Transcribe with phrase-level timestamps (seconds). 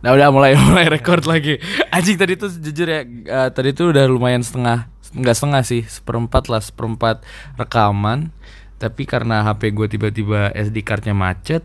[0.00, 1.60] Nah udah mulai mulai record lagi.
[1.92, 6.48] Anjing tadi tuh jujur ya, eh, tadi tuh udah lumayan setengah, nggak setengah sih, seperempat
[6.48, 7.24] lah, seperempat
[7.56, 8.32] rekaman.
[8.80, 11.60] Tapi karena HP gue tiba-tiba SD cardnya macet,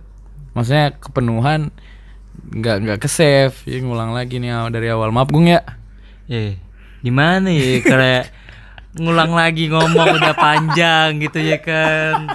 [0.51, 1.71] maksudnya kepenuhan
[2.51, 5.15] nggak nggak ke save, ya ngulang lagi nih dari awal.
[5.15, 5.63] Maaf Gung ya.
[6.27, 6.59] Ya,
[6.99, 8.33] gimana ya kayak
[8.95, 12.31] ngulang lagi ngomong udah panjang gitu ya kan.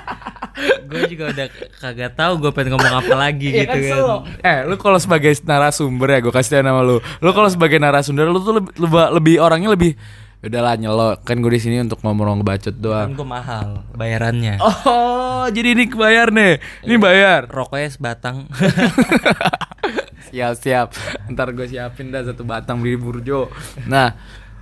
[0.84, 1.46] gue juga udah
[1.79, 3.96] kagak tahu gue pengen ngomong apa lagi Iya gitu kan.
[3.96, 4.18] slow.
[4.40, 7.00] Eh, lu kalau sebagai narasumber ya, gue kasih tau nama lu.
[7.18, 9.93] Lu kalau sebagai narasumber, lu tuh lebih, lebih, lebih orangnya lebih
[10.40, 11.16] udahlah nyelo.
[11.21, 13.08] Kan gue di sini untuk ngomong bacot Kan doang.
[13.14, 14.61] gue mahal bayarannya.
[14.61, 16.61] Oh, jadi ini bayar nih.
[16.85, 17.49] Ini bayar.
[17.49, 18.44] Rokoknya sebatang.
[20.29, 20.88] siap siap.
[21.27, 23.49] Ntar gue siapin dah satu batang beli burjo.
[23.86, 24.14] Nah,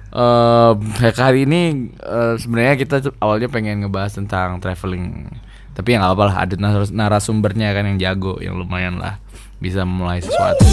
[0.08, 1.60] eh kayak kali ini
[2.00, 5.28] eh, sebenarnya kita awalnya pengen ngebahas tentang traveling.
[5.76, 9.20] Tapi ya nggak apa-apa lah, ada naras- narasumbernya kan yang jago, yang lumayan lah
[9.62, 10.64] bisa memulai sesuatu.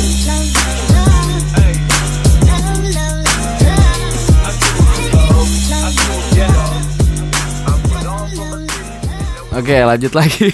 [9.55, 10.52] Oke, lanjut lagi.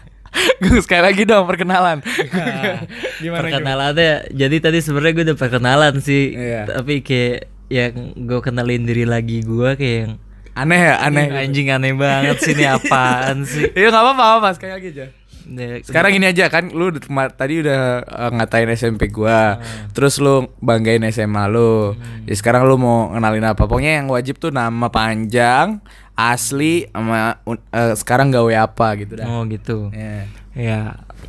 [0.60, 2.04] Gue sekali lagi dong perkenalan.
[2.04, 2.76] Gimana?
[3.22, 3.34] Gung?
[3.48, 6.34] Perkenalannya jadi tadi sebenarnya gue udah perkenalan sih.
[6.36, 6.68] Iya.
[6.68, 10.12] Tapi kayak yang gue kenalin diri lagi gue kayak yang
[10.54, 11.26] Aneh ya, aneh.
[11.34, 13.74] anjing aneh banget sih ini apaan sih.
[13.74, 15.06] Iya nggak apa-apa, apa-apa, sekali lagi aja.
[15.44, 16.88] Ya, Sekarang ini aja kan lu
[17.36, 19.58] tadi udah eh, ngatain SMP gua.
[19.90, 21.98] Terus lu banggain SMA lu.
[22.24, 23.66] Ya sekarang lu mau kenalin apa?
[23.66, 25.82] Pokoknya yang wajib tuh nama panjang,
[26.14, 29.26] asli sama eh, sekarang gawe apa gitu dah.
[29.26, 29.90] Oh gitu.
[29.90, 30.30] Ya.
[30.54, 30.80] Ya,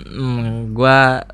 [0.05, 1.25] mm, gua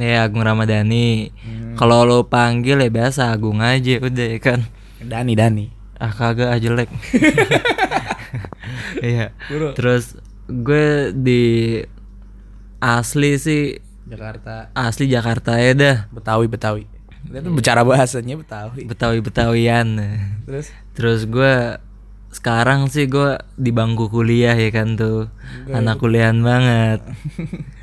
[0.00, 1.30] ya Agung Ramadhani.
[1.76, 4.60] Kalau lo panggil ya biasa Agung aja udah ya kan.
[5.00, 5.66] Dani Dani.
[6.00, 6.88] Ah kagak ah jelek.
[9.00, 9.32] Iya.
[9.74, 11.42] Terus gue di
[12.82, 14.70] asli sih Jakarta.
[14.74, 15.96] asli Jakarta ya dah.
[16.10, 16.84] Betawi Betawi.
[17.30, 18.84] Dia tuh bicara bahasanya Betawi.
[18.86, 19.88] Betawi Betawian.
[20.44, 21.78] Terus Terus gue
[22.30, 25.30] sekarang sih gue di bangku kuliah ya kan tuh
[25.70, 27.00] anak kuliahan banget.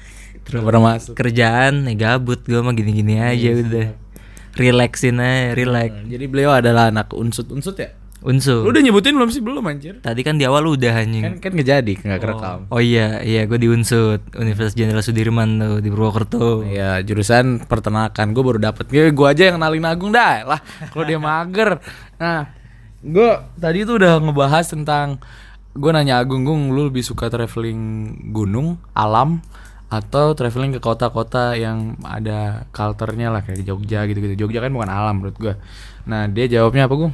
[0.47, 1.13] terus pernah masuk.
[1.13, 3.87] Kerjaan ya gabut gue mah gini-gini aja udah.
[4.57, 5.91] Relaxin aja, relax.
[6.07, 7.93] Jadi beliau adalah anak unsut-unsut ya?
[8.17, 8.65] Lu Unsur.
[8.65, 9.45] udah nyebutin belum sih?
[9.45, 10.01] Belum anjir.
[10.01, 11.21] Tadi kan di awal udah anjing.
[11.21, 12.59] Kan kan nggak jadi, nggak kerekam.
[12.73, 16.65] Oh iya, iya gue di Unsut Universitas Jenderal Sudirman tuh di Purwokerto.
[16.65, 20.59] Iya jurusan peternakan gue baru dapet gue gue aja yang kenalin Agung dah lah
[20.89, 21.77] kalau dia mager
[22.17, 22.49] nah
[23.05, 23.31] gue
[23.61, 25.21] tadi tuh udah ngebahas tentang
[25.77, 29.45] gue nanya Agung Gung lu lebih suka traveling gunung alam
[29.87, 34.47] atau traveling ke kota-kota yang ada culture-nya lah kayak Jogja gitu-gitu.
[34.47, 35.53] Jogja kan bukan alam menurut gue
[36.07, 37.13] nah dia jawabnya apa Gung?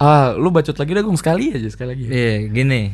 [0.00, 1.20] Ah lu bacot lagi dah Gung.
[1.20, 2.04] Sekali aja sekali lagi.
[2.08, 2.92] Iya, gini.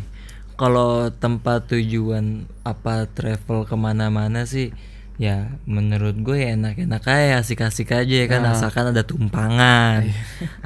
[0.58, 4.74] Kalau tempat tujuan apa travel ke mana-mana sih,
[5.14, 10.02] ya menurut gue ya enak-enak aja, asik-asik aja ya kan, asalkan ada tumpangan,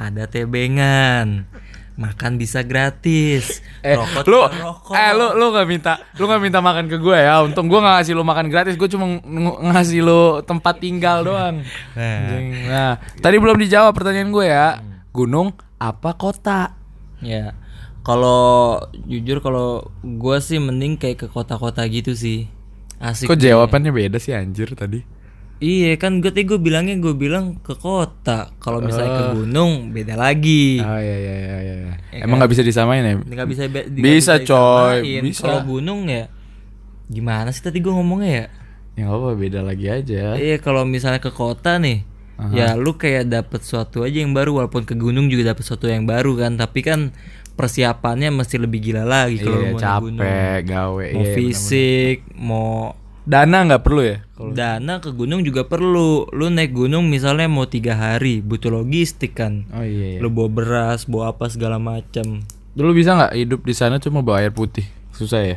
[0.00, 1.44] ada tebengan,
[1.94, 4.92] makan bisa gratis, Eh, rokok lu, rokok.
[4.92, 7.40] eh lu lu gak minta, lu gak minta makan ke gue ya.
[7.40, 11.60] Untung gue gak ngasih lu makan gratis, gue cuma ng- ngasih lu tempat tinggal doang.
[11.92, 12.40] Nah.
[12.64, 14.80] Nah, tadi belum dijawab pertanyaan gue ya.
[15.10, 16.72] Gunung apa kota?
[17.18, 17.52] Ya,
[18.00, 19.68] kalau jujur kalau
[20.00, 22.48] gue sih mending kayak ke kota-kota gitu sih,
[22.98, 23.26] asik.
[23.26, 25.04] Kok jawabannya beda sih anjir tadi?
[25.62, 28.50] Iya kan gue tadi gue bilangnya gue bilang ke kota.
[28.58, 30.82] Kalau misalnya ke gunung beda lagi.
[30.82, 31.76] Oh iya iya iya iya.
[32.18, 33.14] Emang nggak bisa disamain ya?
[33.14, 35.22] Nggak bisa be- nggak Bisa, coy, disamain.
[35.22, 35.42] bisa.
[35.46, 36.26] Kalau gunung ya
[37.06, 38.46] gimana sih tadi gue ngomongnya ya?
[38.92, 40.34] Ya apa beda lagi aja.
[40.34, 42.02] Iya kalau misalnya ke kota nih,
[42.50, 46.04] ya lu kayak dapet sesuatu aja yang baru walaupun ke gunung juga dapet sesuatu yang
[46.04, 46.58] baru kan.
[46.58, 47.14] Tapi kan
[47.54, 50.18] persiapannya mesti lebih gila lagi kalau Iya mau gunung.
[50.18, 51.06] capek gawe.
[51.14, 54.18] Mau iya, fisik, mau Dana nggak perlu ya?
[54.50, 56.26] dana ke gunung juga perlu.
[56.34, 59.70] Lu naik gunung misalnya mau tiga hari, butuh logistik kan.
[59.70, 60.18] Oh iya.
[60.18, 60.18] iya.
[60.18, 62.42] Lu bawa beras, bawa apa segala macam.
[62.74, 64.82] Dulu bisa nggak hidup di sana cuma bawa air putih?
[65.14, 65.56] Susah ya?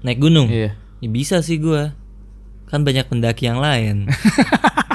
[0.00, 0.48] Naik gunung?
[0.48, 0.72] Iya.
[1.04, 1.92] Ya bisa sih gua.
[2.72, 4.08] Kan banyak pendaki yang lain.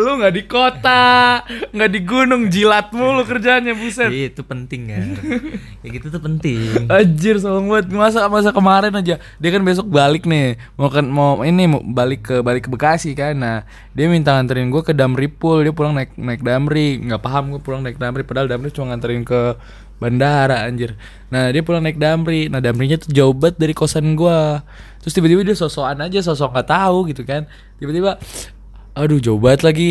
[0.00, 4.08] lu nggak di kota, nggak di gunung, jilat mulu kerjanya buset.
[4.08, 5.06] Iya, itu penting kan.
[5.84, 6.88] Kayak gitu tuh penting.
[6.88, 7.86] Anjir sombong banget.
[7.92, 10.56] Masa masa kemarin aja dia kan besok balik nih.
[10.74, 13.36] Mau kan mau ini mau balik ke balik ke Bekasi kan.
[13.36, 17.00] Nah dia minta nganterin gue ke Damri Pool dia pulang naik naik Damri.
[17.00, 19.56] Nggak paham gue pulang naik Damri padahal Damri cuma nganterin ke
[20.00, 20.96] bandara anjir.
[21.28, 22.48] Nah dia pulang naik Damri.
[22.48, 24.40] Nah Damrinya tuh jauh banget dari kosan gue
[25.00, 27.48] terus tiba-tiba dia sosokan aja sosok nggak tahu gitu kan.
[27.80, 28.20] Tiba-tiba
[28.94, 29.90] aduh jauh banget lagi.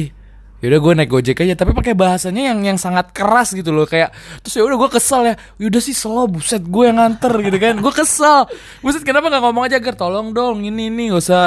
[0.59, 4.11] Yaudah gue naik gojek aja tapi pakai bahasanya yang yang sangat keras gitu loh kayak
[4.43, 5.35] terus ya udah gue kesel ya.
[5.55, 7.79] Yaudah sih slow buset gue yang nganter gitu kan.
[7.79, 8.43] Gue kesel.
[8.83, 9.95] Buset kenapa nggak ngomong aja ger?
[9.95, 11.45] Tolong dong ini ini gak usah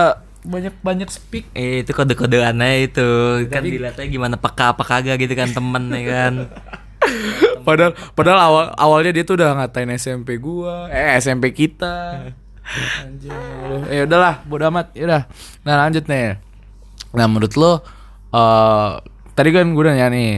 [0.49, 1.52] banyak banyak speak.
[1.52, 3.08] Eh, itu kode-kodean aja itu.
[3.52, 6.32] Kan dilihatnya gimana peka apa kagak gitu kan temen ya kan.
[7.66, 12.31] Padahal padahal awal awalnya dia tuh udah ngatain SMP gua eh SMP kita.
[13.04, 13.34] Anjing
[13.69, 14.94] lu eh udahlah bodo amat.
[14.96, 15.22] Ya udah
[15.69, 16.51] nah lanjut nih
[17.12, 17.73] nah menurut lo
[18.32, 18.91] eh
[19.32, 20.32] tadi kan gue udah nanya nih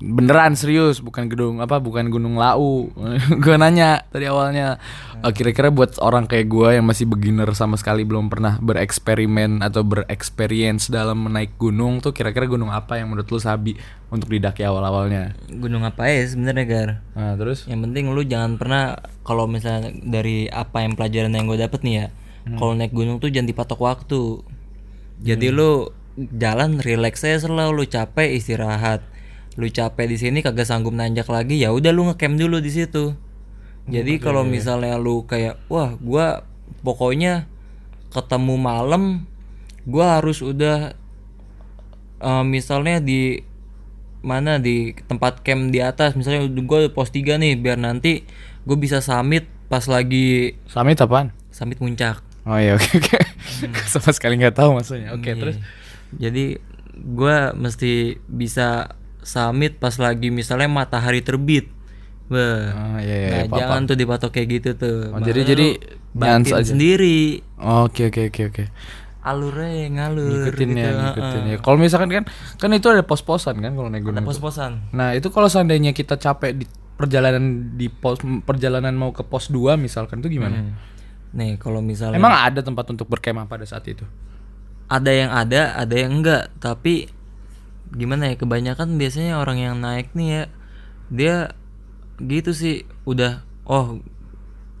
[0.00, 2.88] beneran serius bukan gedung apa bukan gunung lau?
[3.44, 4.80] Gue nanya tadi awalnya
[5.20, 9.84] eh, kira-kira buat orang kayak gue yang masih beginner sama sekali belum pernah bereksperimen atau
[9.84, 13.76] bereksperience dalam menaik gunung tuh kira-kira gunung apa yang menurut lu sabi
[14.08, 15.36] untuk didaki awal-awalnya?
[15.52, 16.90] Gunung apa ya sebenarnya gar?
[17.12, 17.68] Nah terus?
[17.68, 21.94] Yang penting lu jangan pernah kalau misalnya dari apa yang pelajaran yang gue dapet nih
[21.94, 22.06] ya
[22.56, 24.40] kalau naik gunung tuh jangan dipatok waktu.
[25.20, 29.00] Jadi lu jalan relax aja selalu lu capek istirahat
[29.56, 33.16] lu capek di sini kagak sanggup nanjak lagi ya udah lu ngecamp dulu di situ
[33.90, 36.44] jadi kalau misalnya lu kayak wah gua
[36.84, 37.48] pokoknya
[38.12, 39.24] ketemu malam
[39.88, 40.92] gua harus udah
[42.20, 43.42] eh, misalnya di
[44.20, 48.28] mana di tempat camp di atas misalnya gue pos 3 nih biar nanti
[48.68, 51.32] gue bisa summit pas lagi Summit apaan?
[51.48, 53.18] summit puncak Oh iya oke oke.
[53.92, 55.12] Sama sekali nggak tahu maksudnya.
[55.12, 55.36] Oke Iya.
[55.36, 55.56] terus.
[56.12, 56.58] Jadi
[56.96, 57.92] gue mesti
[58.24, 61.68] bisa summit pas lagi misalnya matahari terbit
[62.30, 62.94] Wah.
[62.94, 63.28] Oh iya iya.
[63.28, 63.58] Nah, apa-apa.
[63.58, 65.10] jangan tuh dipatok kayak gitu tuh.
[65.10, 65.66] Oh, jadi- jadi
[66.54, 66.62] aja.
[66.62, 67.42] sendiri.
[67.58, 68.64] Oke oke oke oke.
[69.20, 70.78] Alurnya yang ngalur Ngikutin gitu.
[70.78, 71.56] ya ngikutin ya.
[71.58, 72.24] Kalau misalkan kan
[72.54, 74.22] kan itu ada pos-posan kan kalau naik Ada gunung.
[74.22, 74.30] itu.
[74.30, 74.72] pos-posan.
[74.94, 76.64] Nah itu kalau seandainya kita capek di
[76.94, 77.42] perjalanan
[77.74, 80.56] di pos perjalanan mau ke pos 2 misalkan itu gimana?
[80.62, 80.72] Hmm.
[81.30, 84.02] Nih, kalau misalnya Emang ada tempat untuk berkemah pada saat itu?
[84.90, 87.08] Ada yang ada, ada yang enggak, tapi
[87.94, 90.42] gimana ya kebanyakan biasanya orang yang naik nih ya
[91.10, 91.36] dia
[92.22, 93.98] gitu sih udah oh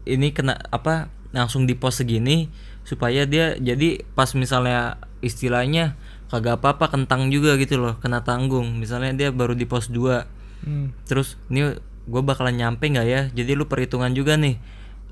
[0.06, 2.46] ini kena apa langsung di pos segini
[2.86, 5.98] supaya dia jadi pas misalnya istilahnya
[6.30, 8.78] kagak apa-apa kentang juga gitu loh kena tanggung.
[8.78, 10.92] Misalnya dia baru di pos 2 Hmm.
[11.08, 11.72] terus ini
[12.04, 13.22] gue bakalan nyampe nggak ya?
[13.32, 14.60] Jadi lu perhitungan juga nih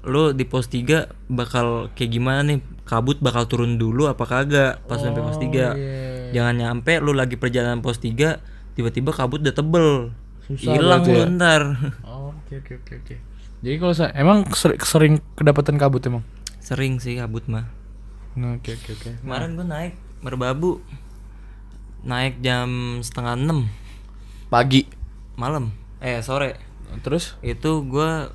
[0.00, 0.86] lu di pos 3
[1.28, 6.54] bakal kayak gimana nih kabut bakal turun dulu apa kagak pas sampai pos 3 jangan
[6.54, 8.38] nyampe lu lagi perjalanan pos 3
[8.72, 11.26] tiba-tiba kabut udah tebel Susah hilang lu ya?
[11.28, 11.62] ntar
[12.08, 13.14] Oh, Oke oke oke oke.
[13.58, 16.24] Jadi kalau saya emang seri- sering kedapatan kabut emang.
[16.58, 17.68] sering sih kabut mah
[18.32, 19.10] Nah, Oke oke oke.
[19.18, 20.78] kemarin gue naik merbabu
[22.00, 22.68] naik jam
[22.98, 23.66] setengah enam
[24.46, 24.86] Pagi.
[25.34, 26.54] malam eh sore
[26.98, 27.36] Terus?
[27.40, 28.32] itu gua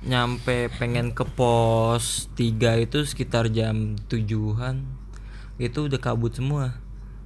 [0.00, 4.86] nyampe pengen ke pos 3 itu sekitar jam tujuhan
[5.56, 6.78] itu udah kabut semua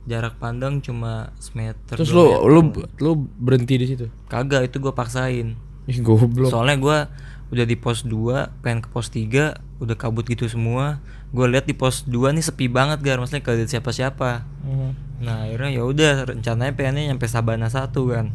[0.03, 2.43] jarak pandang cuma semeter Terus lu meter.
[2.43, 2.61] lu
[2.99, 4.07] lu berhenti di situ.
[4.25, 5.55] kagak itu gua paksain
[5.85, 6.49] Ih goblok.
[6.49, 6.99] soalnya gua
[7.49, 11.77] udah di pos 2 pengen ke pos 3 udah kabut gitu semua gua lihat di
[11.77, 14.31] pos 2 nih sepi banget gar maksudnya kagak ada siapa-siapa
[14.63, 14.95] Hmm.
[15.19, 18.31] nah akhirnya ya udah rencananya pengennya nyampe Sabana satu kan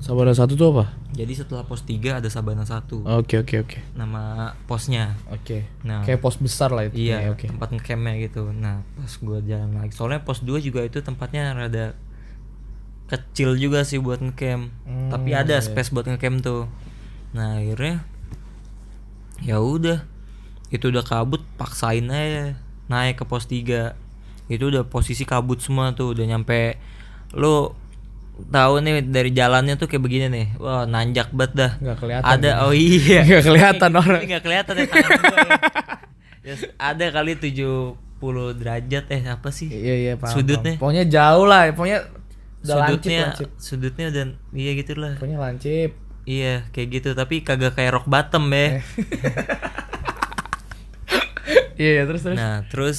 [0.00, 0.96] Sabana satu tuh apa?
[1.12, 3.78] jadi setelah pos 3 ada Sabana satu Oke oke oke.
[3.92, 5.68] nama posnya Oke.
[5.84, 6.00] Nah.
[6.06, 6.96] Kayak pos besar lah itu.
[7.10, 7.50] Iya, Oke.
[7.52, 8.48] tempat ngecampnya gitu.
[8.54, 9.92] Nah, pas gua jalan lagi.
[9.92, 11.92] Soalnya pos 2 juga itu tempatnya rada
[13.10, 14.70] kecil juga sih buat ngecamp.
[14.86, 16.70] Hmm, Tapi ada space buat ngecamp tuh.
[17.34, 18.06] Nah, akhirnya
[19.42, 20.06] ya udah.
[20.70, 22.54] Itu udah kabut, paksain aja
[22.86, 23.98] naik ke pos 3.
[24.46, 26.78] Itu udah posisi kabut semua tuh, udah nyampe
[27.34, 27.74] lu
[28.48, 30.46] tahu nih dari jalannya tuh kayak begini nih.
[30.56, 31.72] Wah, nanjak banget dah.
[31.82, 32.30] Nggak kelihatan.
[32.30, 33.20] Ada oh iya.
[33.28, 34.20] Nggak kelihatan orang.
[34.24, 35.52] Nggak kelihatan ya tangan gua ya.
[36.40, 38.00] Ya, ada kali 70
[38.56, 39.68] derajat eh apa sih?
[39.68, 40.40] Iya iya paham.
[40.40, 40.80] Sudutnya.
[40.80, 40.80] paham.
[40.80, 42.00] Pokoknya jauh lah, pokoknya
[42.64, 43.48] udah lancip sudutnya lancip.
[43.60, 45.20] sudutnya dan iya gitu lah.
[45.20, 45.90] Pokoknya lancip.
[46.24, 48.80] Iya, kayak gitu tapi kagak kayak rock bottom ya.
[51.80, 52.36] Iya iya terus terus.
[52.36, 52.98] Nah, terus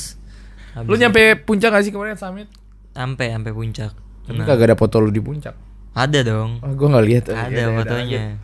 [0.90, 2.50] Lu nyampe puncak gak sih kemarin summit?
[2.92, 3.92] sampai sampai puncak.
[4.28, 5.56] Tapi kagak ada foto lu di puncak.
[5.92, 6.64] Ada dong.
[6.64, 7.24] Oh, gua nggak lihat.
[7.30, 8.40] ada fotonya.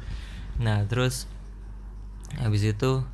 [0.59, 1.29] Nah, terus
[2.41, 3.05] habis itu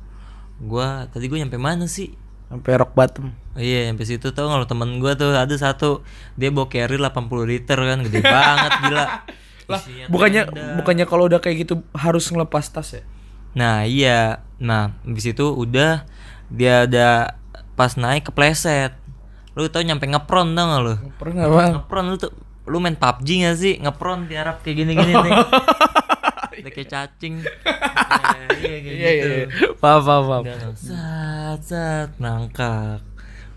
[0.58, 2.16] gua tadi gua nyampe mana sih?
[2.50, 3.30] Sampai rock bottom.
[3.54, 6.02] Oh iya, sampai situ tau kalau temen gua tuh ada satu
[6.34, 9.04] dia bawa carry 80 liter kan, gede banget gila.
[9.64, 9.80] Lah,
[10.12, 10.76] bukannya tenda.
[10.76, 13.02] bukannya kalau udah kayak gitu harus ngelepas tas ya?
[13.56, 16.04] Nah iya, nah habis itu udah
[16.52, 17.38] dia ada
[17.78, 18.92] pas naik kepleset.
[19.54, 20.94] Lu tau nyampe ngepron tau gak lu?
[21.16, 21.72] Pernah bang?
[21.80, 23.74] Ngepron lu tuh, lu main PUBG gak sih?
[23.80, 25.32] Ngepron di Arab kayak gini-gini nih.
[26.64, 27.34] Udah kayak cacing.
[28.64, 29.28] Iya kayak Iya gitu.
[29.28, 29.36] iya.
[29.44, 29.46] iya.
[29.76, 30.44] Paham paham paham.
[30.78, 33.04] Sat sat nangkak.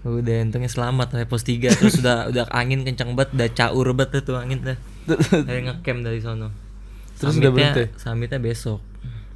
[0.03, 4.23] Udah untungnya selamat sampai pos 3 terus udah udah angin kencang banget, udah caur banget
[4.27, 4.77] tuh angin tuh.
[5.47, 6.51] Dari ngecamp dari sono.
[7.15, 7.85] Terus udah berhenti?
[7.95, 8.83] Summitnya besok.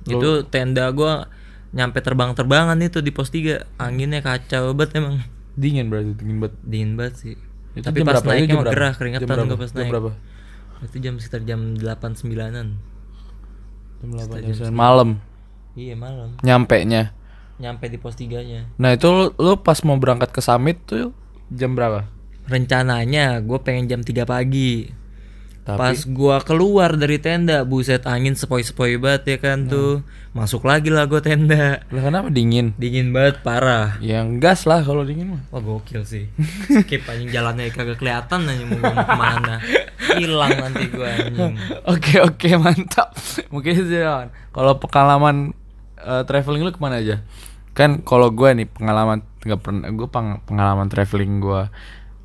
[0.04, 1.32] Itu tenda gua
[1.72, 3.80] nyampe terbang-terbangan itu di pos 3.
[3.80, 5.24] Anginnya kacau banget emang.
[5.56, 6.56] Dingin berarti dingin banget.
[6.63, 7.36] dingin banget sih
[7.72, 9.92] Itu tapi jam pas naiknya jam gerah Jam keringetan gue pas Jam naik.
[9.92, 10.12] berapa?
[10.82, 12.68] itu jam sekitar jam 8 sembilanan.
[14.01, 15.10] Jam 8 jam 9 malam.
[15.78, 16.36] Iya malam.
[16.42, 17.13] Nyampe nya.
[17.62, 18.66] nyampe di pos tiganya.
[18.82, 21.13] Nah, itu lu, lu pas mau berangkat ke summit tuh
[21.54, 22.10] jam berapa?
[22.50, 24.90] rencananya gue pengen jam 3 pagi
[25.62, 30.01] Tapi pas gua keluar dari tenda buset angin sepoi-sepoi banget ya kan tuh
[30.34, 32.74] masuk lagi lah gue tenda lah kenapa dingin?
[32.82, 35.41] dingin banget parah Yang gas lah kalau dingin mah.
[35.53, 36.25] Wah gokil sih
[36.65, 39.62] Skip anjing jalannya kagak kelihatan anjing mau ke mana
[40.18, 41.53] Hilang nanti gua anjing
[41.86, 43.13] Oke oke mantap.
[43.53, 44.27] Mungkin Wan.
[44.50, 45.53] Kalau pengalaman
[46.01, 47.22] eh, traveling lu ke mana aja?
[47.77, 50.08] Kan kalau gue nih pengalaman nggak pernah gue
[50.50, 51.63] pengalaman traveling gue.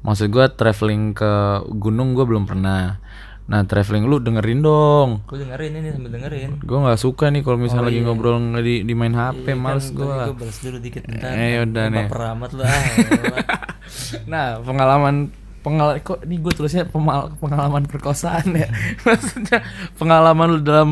[0.06, 1.32] Maksud gue traveling ke
[1.74, 3.02] gunung gue belum pernah.
[3.46, 5.22] Nah traveling lu dengerin dong.
[5.26, 8.74] Gue dengerin ini sambil dengerin Gue nggak suka nih kalau misalnya lagi ngobrol nggak di,
[8.82, 10.02] di main HP, males gue.
[10.02, 12.06] Gue balas dulu dikit bentar Eh, yaudah nih.
[12.06, 12.74] Baper amat lu ah.
[14.30, 15.30] Nah pengalaman
[15.62, 18.66] pengalaman kok ini gue tulisnya pemal- pengalaman perkosaan ya.
[19.06, 19.62] Maksudnya
[19.94, 20.88] pengalaman lu dalam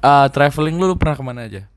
[0.00, 1.68] uh, traveling lu, lu pernah ke mana aja?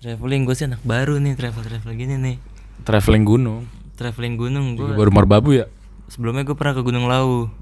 [0.00, 2.36] Traveling gue sih anak baru nih travel-travel gini nih
[2.84, 3.66] Traveling gunung.
[3.98, 5.66] Traveling gunung gue Baru Marbabu ya?
[6.08, 7.52] Sebelumnya gue pernah ke Gunung Lau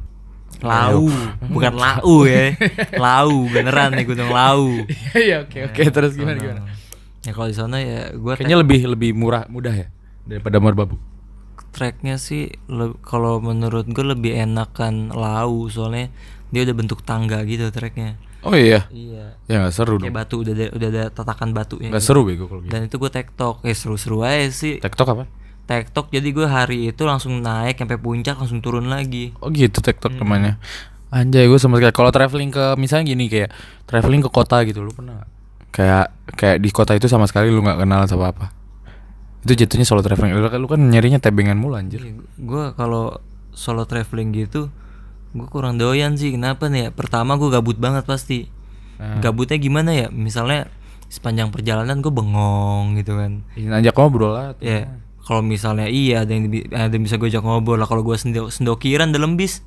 [0.59, 1.05] Lau
[1.53, 2.55] Bukan Lau ya
[2.95, 6.63] Lau beneran nih Gunung Lau Iya oke oke terus gimana gimana?
[7.21, 9.87] Ya kalau di sana ya gue Kayaknya lebih lebih murah mudah ya
[10.23, 10.99] daripada Marbabu.
[11.71, 12.51] tracknya sih
[13.01, 16.09] kalau menurut gue lebih enakan lau soalnya
[16.49, 18.87] dia udah bentuk tangga gitu tracknya Oh iya.
[18.89, 20.15] iya Ya nggak seru kayak dong.
[20.17, 22.09] batu udah ada, udah ada tatakan batunya Nggak gitu.
[22.09, 22.71] seru bego kalau gitu.
[22.71, 25.25] dan itu gue tektok eh seru-seru aja sih TikTok apa?
[25.67, 30.15] Tektok jadi gue hari itu langsung naik sampai puncak langsung turun lagi Oh gitu TikTok
[30.17, 30.57] namanya.
[31.09, 33.51] Anjay gue sama sekali kalau traveling ke misalnya gini kayak
[33.85, 35.29] traveling ke kota gitu lu pernah nggak?
[35.69, 38.47] Kayak kayak di kota itu sama sekali lu nggak kenal sama apa.
[39.43, 40.33] Itu jatuhnya solo traveling.
[40.33, 42.03] Lu, kan- lu kan nyarinya tebengan mulu anjir.
[42.33, 43.19] gue kalau
[43.51, 44.69] solo traveling gitu
[45.33, 48.49] gue kurang doyan sih kenapa nih ya pertama gue gabut banget pasti
[48.97, 49.21] Nah.
[49.21, 50.73] gabutnya gimana ya misalnya
[51.07, 54.47] sepanjang perjalanan gue bengong gitu kan Ih, Ngajak ngobrol lah.
[54.57, 54.89] Ya,
[55.27, 57.91] kalau misalnya iya ada yang, ada yang bisa gue ajak ngobrol lah.
[57.91, 59.67] Kalau gue sendo sendokiran dalam bis.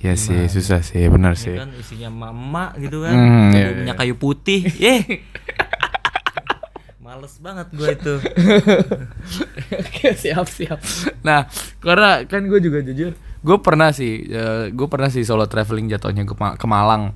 [0.00, 1.56] Iya sih susah sih benar ya sih.
[1.56, 3.12] kan isinya mama gitu kan.
[3.12, 4.64] Hmm, iya, punya kayu putih.
[4.80, 5.02] Eh
[7.00, 8.14] males banget gue itu.
[9.76, 10.78] Oke siap siap.
[11.26, 11.50] Nah
[11.82, 14.30] karena kan gue juga jujur, gue pernah sih,
[14.70, 17.12] gue pernah sih solo traveling jatuhnya ke, Ma- ke Malang.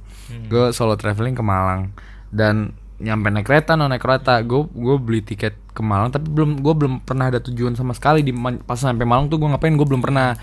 [0.50, 1.95] Gue solo traveling ke Malang.
[2.35, 4.38] Dan nyampe naik kereta, no naik kereta.
[4.46, 8.22] Gue gue beli tiket ke Malang, tapi belum gue belum pernah ada tujuan sama sekali
[8.22, 8.30] di
[8.62, 9.74] pas sampai Malang tuh gue ngapain?
[9.74, 10.38] Gue belum pernah.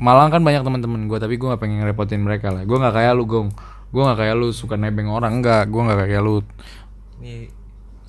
[0.00, 2.64] Malang kan banyak teman-teman gue, tapi gue nggak pengen ngerepotin mereka lah.
[2.64, 3.52] Gue nggak kayak lu gong.
[3.90, 5.68] Gue nggak kayak lu suka nebeng orang enggak.
[5.68, 6.40] Gue nggak kayak lu.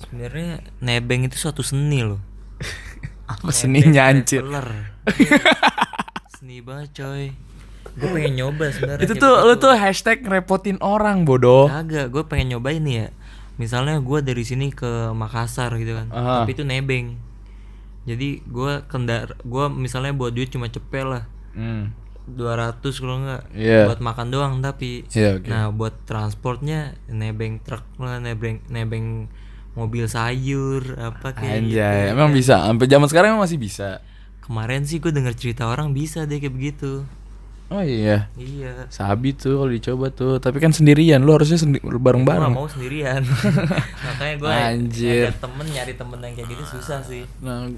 [0.02, 2.20] Sebenarnya nebeng itu suatu seni loh
[3.32, 4.44] Apa seninya anjir?
[6.36, 7.32] Seni banget coy
[7.92, 11.68] gue pengen nyoba sebenarnya Itu tuh lu tuh hashtag ngerepotin orang bodoh.
[11.68, 13.08] Kagak, gue pengen nyobain nih ya.
[13.54, 16.42] Misalnya gue dari sini ke Makassar gitu kan, Aha.
[16.42, 17.20] tapi itu nebeng.
[18.02, 21.92] Jadi gue kendar, gue misalnya buat duit cuma cepet lah, Hmm.
[22.24, 23.86] 200 kalau enggak Iya.
[23.86, 25.02] buat makan doang tapi.
[25.10, 25.46] Iya, oke.
[25.46, 29.26] Nah buat transportnya nebeng truk lah, nebeng nebeng
[29.72, 31.76] mobil sayur apa kayak gitu.
[31.76, 32.62] Anjay, emang bisa.
[32.62, 34.00] Sampai zaman sekarang emang masih bisa.
[34.38, 37.02] Kemarin sih gue denger cerita orang bisa deh kayak begitu.
[37.72, 38.28] Oh iya.
[38.34, 38.84] Iya.
[38.86, 41.18] Sabi tuh kalau dicoba tuh, tapi kan sendirian.
[41.18, 42.52] Lu harusnya sendi- Gue bareng-bareng.
[42.52, 43.24] gak mau sendirian
[44.06, 45.26] Makanya gue Anjir.
[45.34, 47.72] temen nyari temen yang kayak gitu susah sih Nah,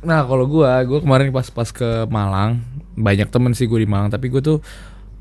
[0.00, 2.58] nah kalau gua, gua kemarin pas pas ke Malang,
[2.92, 4.58] banyak temen sih gue di Malang, tapi gue tuh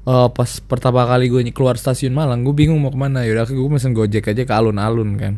[0.05, 3.25] eh, pas pertama kali gue keluar stasiun Malang, gue bingung mau ke mana.
[3.25, 5.33] Yaudah, gue mesen gojek aja ke alun-alun kan.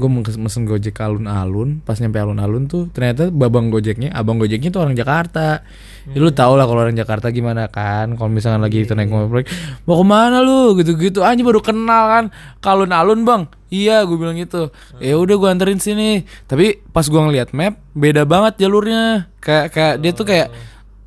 [0.00, 4.80] Gue mesen gojek ke alun-alun, pas nyampe alun-alun tuh ternyata babang gojeknya, abang gojeknya tuh
[4.80, 5.60] orang Jakarta.
[6.02, 9.46] Ya, lu tau lah kalau orang Jakarta gimana kan, kalau misalkan lagi itu naik mobil,
[9.86, 12.24] mau ke mana lu gitu-gitu, aja baru kenal kan,
[12.58, 13.42] ke alun-alun bang.
[13.72, 14.68] Iya, gue bilang gitu.
[15.00, 16.28] Ya udah gue anterin sini.
[16.44, 19.32] Tapi pas gue ngeliat map, beda banget jalurnya.
[19.40, 20.52] Kayak kayak dia tuh kayak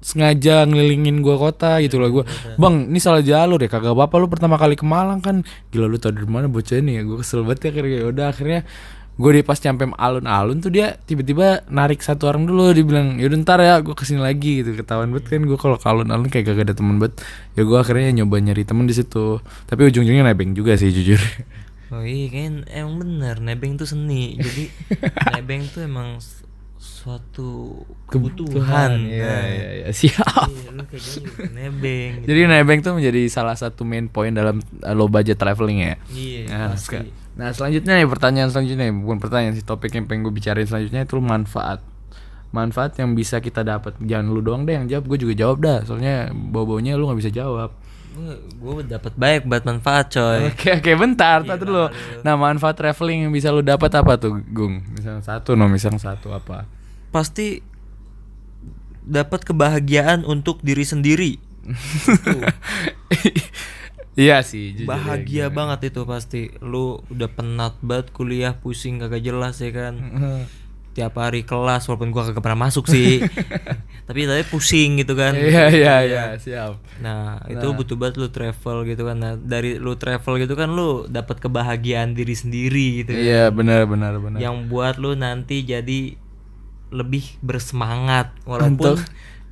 [0.06, 2.26] sengaja ngelilingin gua kota gitu loh gua.
[2.62, 3.66] Bang, ini salah jalur ya.
[3.66, 5.42] Kagak apa-apa lu pertama kali ke Malang kan.
[5.74, 7.02] Gila lu tau dari mana bocah ini ya.
[7.02, 7.98] Gue kesel banget ya akhirnya.
[7.98, 8.60] Ya udah akhirnya
[9.16, 13.40] gue di pas nyampe alun-alun tuh dia tiba-tiba narik satu orang dulu dia bilang yaudah
[13.48, 16.52] ntar ya gue ke sini lagi gitu ketahuan banget kan gue kalau ke alun-alun kayak
[16.52, 17.24] gak ada temen banget
[17.56, 19.40] ya gue akhirnya nyoba nyari temen di situ
[19.72, 21.20] tapi ujung-ujungnya nebeng juga sih jujur
[21.94, 24.74] Oh iya kan emang bener nebeng tuh seni Jadi
[25.38, 26.18] nebeng tuh emang
[26.86, 28.94] suatu kebutuhan.
[29.02, 29.88] Iya, Nah, iya, iya.
[29.90, 30.46] Siap.
[30.48, 30.70] iya,
[31.52, 32.28] nebeng gitu.
[32.30, 35.96] Jadi nebeng tuh menjadi salah satu main point dalam uh, low budget traveling ya.
[36.08, 37.10] Iya Nah, pasti.
[37.36, 41.18] nah selanjutnya nih pertanyaan selanjutnya bukan pertanyaan sih topik yang pengen gue bicarain selanjutnya itu
[41.18, 41.82] manfaat.
[42.50, 43.98] Manfaat yang bisa kita dapat.
[44.00, 45.80] Jangan lu doang deh yang jawab gue juga jawab dah.
[45.84, 47.74] Soalnya bau baunya lu nggak bisa jawab
[48.60, 50.50] gue dapat banyak buat manfaat coy.
[50.52, 51.92] Oke oke bentar tar dulu.
[52.24, 54.82] nah manfaat traveling yang bisa lu dapat apa tuh gung?
[54.96, 56.66] Misalnya satu no misalnya satu apa?
[57.12, 57.60] Pasti
[59.06, 61.32] dapat kebahagiaan untuk diri sendiri.
[64.16, 66.48] Iya sih jujur ya, bahagia banget itu pasti.
[66.64, 70.00] Lu udah penat banget kuliah pusing kagak jelas ya kan
[70.96, 73.20] tiap hari kelas walaupun gua kagak pernah masuk sih.
[74.08, 75.34] Tapi tapi pusing gitu kan.
[75.34, 76.78] Iya iya iya siap.
[77.02, 79.18] Nah itu butuh banget lu travel gitu kan.
[79.18, 83.26] Nah dari lu travel gitu kan lu dapat kebahagiaan diri sendiri gitu kan.
[83.26, 84.38] iya benar benar benar.
[84.38, 86.22] Yang buat lu nanti jadi
[86.94, 89.02] lebih bersemangat walaupun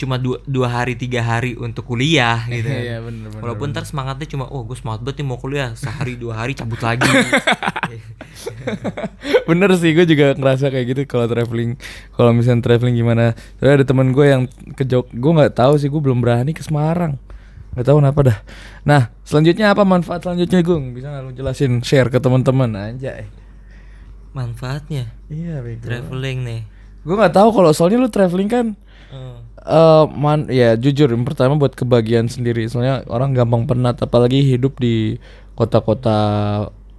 [0.04, 2.68] cuma dua, dua hari tiga hari untuk kuliah gitu.
[2.68, 6.20] Iya benar benar walaupun ntar semangatnya cuma oh gue semangat banget nih mau kuliah sehari
[6.20, 7.08] dua hari cabut lagi.
[9.50, 11.80] Bener sih gue juga ngerasa kayak gitu kalau traveling
[12.12, 13.32] kalau misalnya traveling gimana.
[13.58, 14.44] Soalnya ada teman gue yang
[14.76, 17.16] ke Jog gue nggak tahu sih gue belum berani ke Semarang.
[17.74, 18.38] Nggak tahu kenapa dah.
[18.84, 20.92] Nah selanjutnya apa manfaat selanjutnya Gung?
[20.92, 23.24] Bisa nggak lu jelasin share ke teman-teman aja
[24.34, 25.14] manfaatnya?
[25.30, 25.86] Iya bego.
[25.86, 26.62] Traveling nih.
[27.06, 28.66] Gue nggak tahu kalau soalnya lu traveling kan
[29.64, 32.68] Eh man ya jujur yang pertama buat kebahagiaan sendiri.
[32.68, 35.16] Soalnya orang gampang penat apalagi hidup di
[35.56, 36.20] kota-kota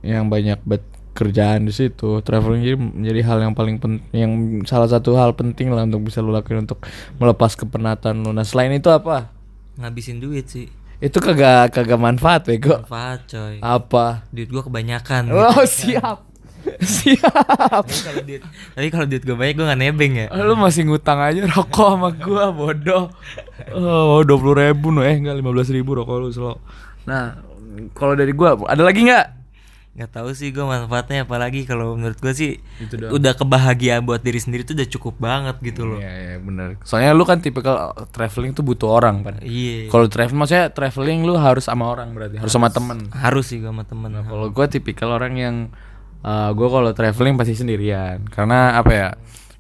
[0.01, 0.81] yang banyak bet
[1.13, 2.25] kerjaan di situ.
[2.25, 4.33] Traveling jadi menjadi hal yang paling penting yang
[4.65, 6.83] salah satu hal penting lah untuk bisa lu lakuin untuk
[7.21, 9.29] melepas kepenatan lu nah selain itu apa?
[9.79, 10.67] Ngabisin duit sih.
[11.05, 12.81] Itu kagak kagak manfaat bego.
[12.81, 13.61] Manfaat coy.
[13.61, 14.25] Apa?
[14.33, 15.29] Duit gua kebanyakan.
[15.29, 15.37] Gitu.
[15.37, 16.34] oh siap
[16.97, 17.85] siap.
[17.85, 18.43] Tapi kalau duit
[18.73, 20.27] tapi kalau duit gue banyak gue gak nebeng ya.
[20.33, 23.13] Lu masih ngutang aja rokok sama gua bodoh.
[23.73, 26.57] Oh dua puluh ribu no eh enggak lima belas ribu rokok lu slow
[27.05, 27.37] nah
[27.93, 29.27] kalau dari gua ada lagi nggak?
[29.95, 33.15] Nggak tahu sih gue manfaatnya apalagi kalau menurut gue sih Itu doang.
[33.15, 36.03] udah kebahagiaan buat diri sendiri tuh udah cukup banget gitu loh.
[36.03, 36.83] Iya iya benar.
[36.83, 39.39] Soalnya lu kan tipikal traveling tuh butuh orang kan.
[39.39, 39.87] iya.
[39.87, 43.07] Kalau traveling maksudnya traveling lu harus sama orang berarti, harus sama temen.
[43.15, 44.11] harus sih gue sama temen.
[44.11, 45.57] Nah, kalau gua tipikal orang yang
[46.25, 48.25] uh, gua kalau traveling pasti sendirian.
[48.33, 49.09] Karena apa ya?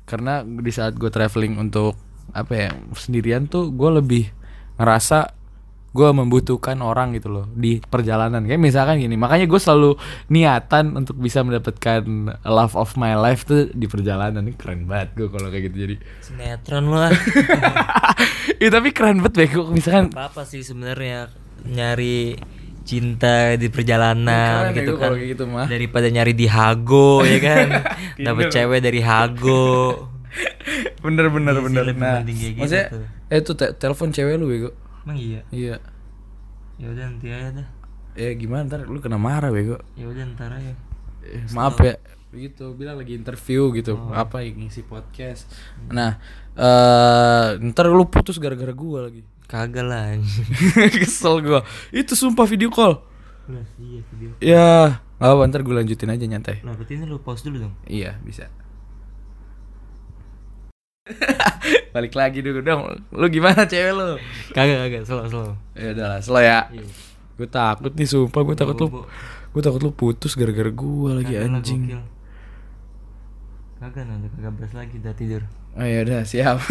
[0.08, 1.94] Karena di saat gua traveling untuk
[2.32, 2.70] apa ya?
[2.96, 4.32] Sendirian tuh gua lebih
[4.80, 5.44] ngerasa
[5.94, 8.42] gua membutuhkan orang gitu loh di perjalanan.
[8.42, 9.94] Kayak misalkan gini makanya gue selalu
[10.26, 12.02] niatan untuk bisa mendapatkan
[12.42, 14.42] love of my life tuh di perjalanan.
[14.42, 15.76] Ini keren banget gue kalau kayak gitu.
[15.86, 17.14] Jadi sinetron lah.
[18.60, 19.68] Iya tapi keren banget bego.
[19.68, 21.32] Misalkan apa apa sih sebenarnya
[21.64, 22.36] nyari
[22.84, 25.10] cinta di perjalanan Keren ya gitu kan.
[25.16, 25.66] gitu mah.
[25.66, 27.66] daripada nyari di Hago ya kan?
[28.28, 29.96] Dapat cewek dari Hago.
[31.04, 31.84] Bener bener Iya sih, bener.
[31.94, 33.04] nah gitu maksudnya tuh.
[33.28, 34.70] eh tuh te- telepon cewek lu bego?
[35.02, 35.40] Emang iya?
[35.48, 35.76] Iya.
[36.74, 37.68] Ya udah nanti aja dah.
[38.14, 38.64] Ya gimana?
[38.64, 39.78] Ntar lu kena marah bego.
[39.94, 40.74] Ya udah ntar aja.
[41.22, 41.96] Eh, maaf ya.
[42.28, 43.94] Begitu bilang lagi interview gitu.
[43.94, 44.10] Oh.
[44.10, 45.46] apa ngisi podcast.
[45.88, 46.18] Nah
[46.54, 49.22] eh ntar lu putus gara-gara gua lagi
[49.54, 50.18] kagak lah
[50.98, 51.62] kesel gua
[51.94, 52.98] itu sumpah video call
[53.46, 57.22] Lah, iya video ya nggak apa ntar gue lanjutin aja nyantai lah berarti ini lu
[57.22, 58.50] pause dulu dong Iya bisa.
[61.94, 62.88] Balik lagi dulu dong.
[63.12, 64.16] Lu gimana cewek lu?
[64.56, 66.64] kagak kagak slow slow Ya udahlah, slow ya.
[66.72, 66.84] Iya.
[67.36, 68.88] Gue takut nih sumpah, gue takut lu.
[69.52, 71.80] Gue takut lu putus gara-gara gue lagi Kagak lah, anjing.
[71.84, 72.00] gokil.
[73.84, 75.44] Kagak nanti kagak beres lagi udah tidur
[75.74, 76.62] Oh ya udah siap.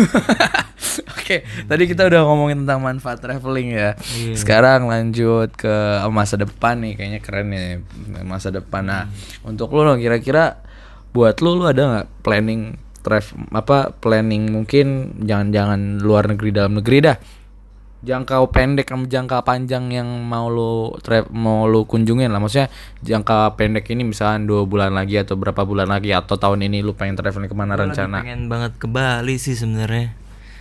[1.19, 3.99] Oke, tadi kita udah ngomongin tentang manfaat traveling ya.
[3.99, 4.36] Iya.
[4.39, 5.76] Sekarang lanjut ke
[6.08, 7.84] masa depan nih, kayaknya keren ya
[8.23, 8.88] masa depan.
[8.88, 9.12] Nah,
[9.43, 10.63] untuk lu lo kira-kira
[11.12, 16.97] buat lu lu ada nggak planning travel apa planning mungkin jangan-jangan luar negeri dalam negeri
[17.04, 17.17] dah.
[18.04, 22.38] Jangka pendek sama jangka panjang yang mau lu tra- mau lu kunjungin lah.
[22.38, 22.68] Maksudnya
[23.00, 26.92] jangka pendek ini misalkan dua bulan lagi atau berapa bulan lagi atau tahun ini lu
[26.92, 28.18] pengen traveling ke mana Gua lagi rencana?
[28.20, 30.12] pengen banget ke Bali sih sebenarnya.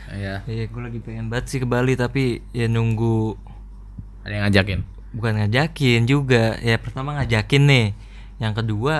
[0.06, 0.44] Iya.
[0.44, 3.32] iya gue lagi pengen banget sih ke Bali tapi ya nunggu
[4.22, 4.80] Ada yang ngajakin?
[5.10, 6.56] bukan ngajakin juga.
[6.58, 7.86] Ya pertama ngajakin nih.
[8.38, 8.94] Yang kedua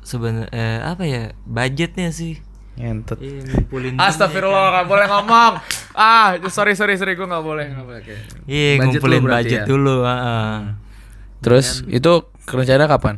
[0.00, 2.40] sebenarnya eh, apa ya budgetnya sih
[2.74, 3.18] Ngentet.
[3.22, 5.52] Iya, ngumpulin Astagfirullah, nggak boleh ngomong.
[5.94, 7.70] Ah, sorry sorry sorry, gue nggak boleh.
[7.70, 8.02] Nggak boleh.
[8.50, 9.66] Iya, Budget ngumpulin budget ya?
[9.66, 10.54] dulu, heeh.
[11.38, 12.12] Terus itu
[12.50, 13.16] rencana kapan?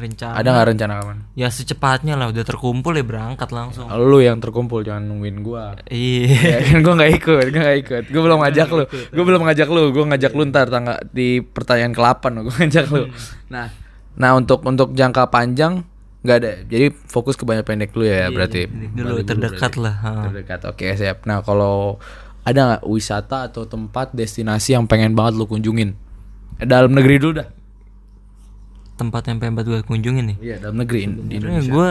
[0.00, 1.16] Rencana Ada nggak rencana kapan?
[1.36, 3.90] ya secepatnya lah udah terkumpul ya berangkat langsung.
[3.90, 5.74] Lu yang terkumpul, jangan nungguin gua.
[5.90, 6.40] Iya.
[6.54, 8.04] ya kan gue nggak ikut, gue nggak ikut.
[8.08, 8.84] Gue belum ngajak lu.
[8.86, 9.82] Gue belum ngajak lu.
[9.90, 13.02] Gue ngajak lu ntar tangga di pertanyaan ke-8 gue ngajak lu.
[13.50, 13.66] Nah,
[14.14, 15.82] nah untuk untuk jangka panjang
[16.20, 16.52] nggak ada.
[16.62, 18.64] Jadi fokus ke banyak pendek lu ya berarti.
[18.64, 19.78] pendek dulu, terdekat berarti.
[19.80, 20.10] lah, ha.
[20.26, 20.60] Terdekat.
[20.66, 21.24] Oke, siap.
[21.24, 21.96] Nah, kalau
[22.40, 25.96] ada nggak wisata atau tempat destinasi yang pengen banget lu kunjungin?
[26.56, 27.48] Eh, Dalam negeri dulu dah.
[28.94, 30.36] Tempat yang pengen banget gue kunjungin nih.
[30.42, 31.72] Iya, dalam negeri in- di Sebenarnya Indonesia.
[31.72, 31.90] gue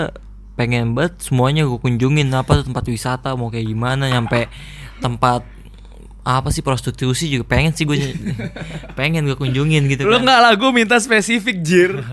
[0.55, 4.51] pengen banget semuanya gue kunjungin apa tuh tempat wisata mau kayak gimana nyampe
[4.99, 5.41] tempat
[6.21, 7.95] apa sih prostitusi juga pengen sih gue
[8.99, 10.21] pengen gue kunjungin gitu Lu kan.
[10.21, 11.91] enggak lah, gue minta spesifik jir.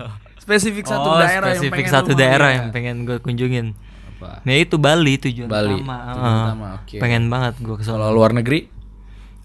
[0.47, 2.55] Spesifik satu Oh, daerah yang spesifik pengen satu daerah ya.
[2.55, 3.75] yang pengen gue kunjungin.
[4.15, 4.41] Apa?
[4.41, 5.95] Nah itu Bali tujuan Bali, utama.
[6.07, 6.41] tujuan Heeh.
[6.41, 6.95] utama, oke.
[6.97, 8.71] Pengen banget gue ke Kalau luar negeri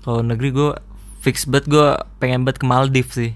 [0.01, 0.71] Kalau negeri gue
[1.21, 1.87] fix banget gue
[2.17, 3.33] pengen banget ke Maldives sih.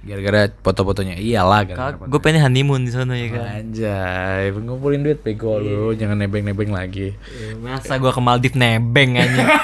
[0.00, 3.44] gara-gara foto-fotonya iyalah gara-gara Gue pengen honeymoon di sana ya kan.
[3.60, 7.14] Anjay, ngumpulin duit pego lu, jangan nebeng-nebeng lagi.
[7.14, 9.42] Eh, Masa gue ke Maldives nebeng aja.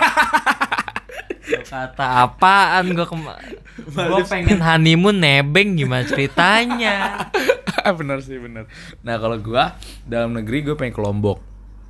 [1.65, 3.17] Kata apaan gue ke
[3.75, 7.27] Gue pengen honeymoon nebeng gimana ceritanya
[7.99, 8.65] bener sih bener.
[9.05, 9.77] Nah kalau gua
[10.09, 11.39] dalam negeri gue pengen ke Lombok,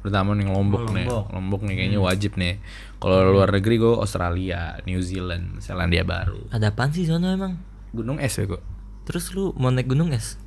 [0.02, 1.24] pertama nih Lombok, nih, Lombok.
[1.30, 2.58] Lombok nih kayaknya wajib nih.
[2.98, 7.60] Kalau luar negeri gue Australia, New Zealand, Selandia Baru, Ada apaan sih sono emang?
[7.94, 8.64] Gunung es ya kok.
[9.04, 10.40] Terus lu mau naik gunung es?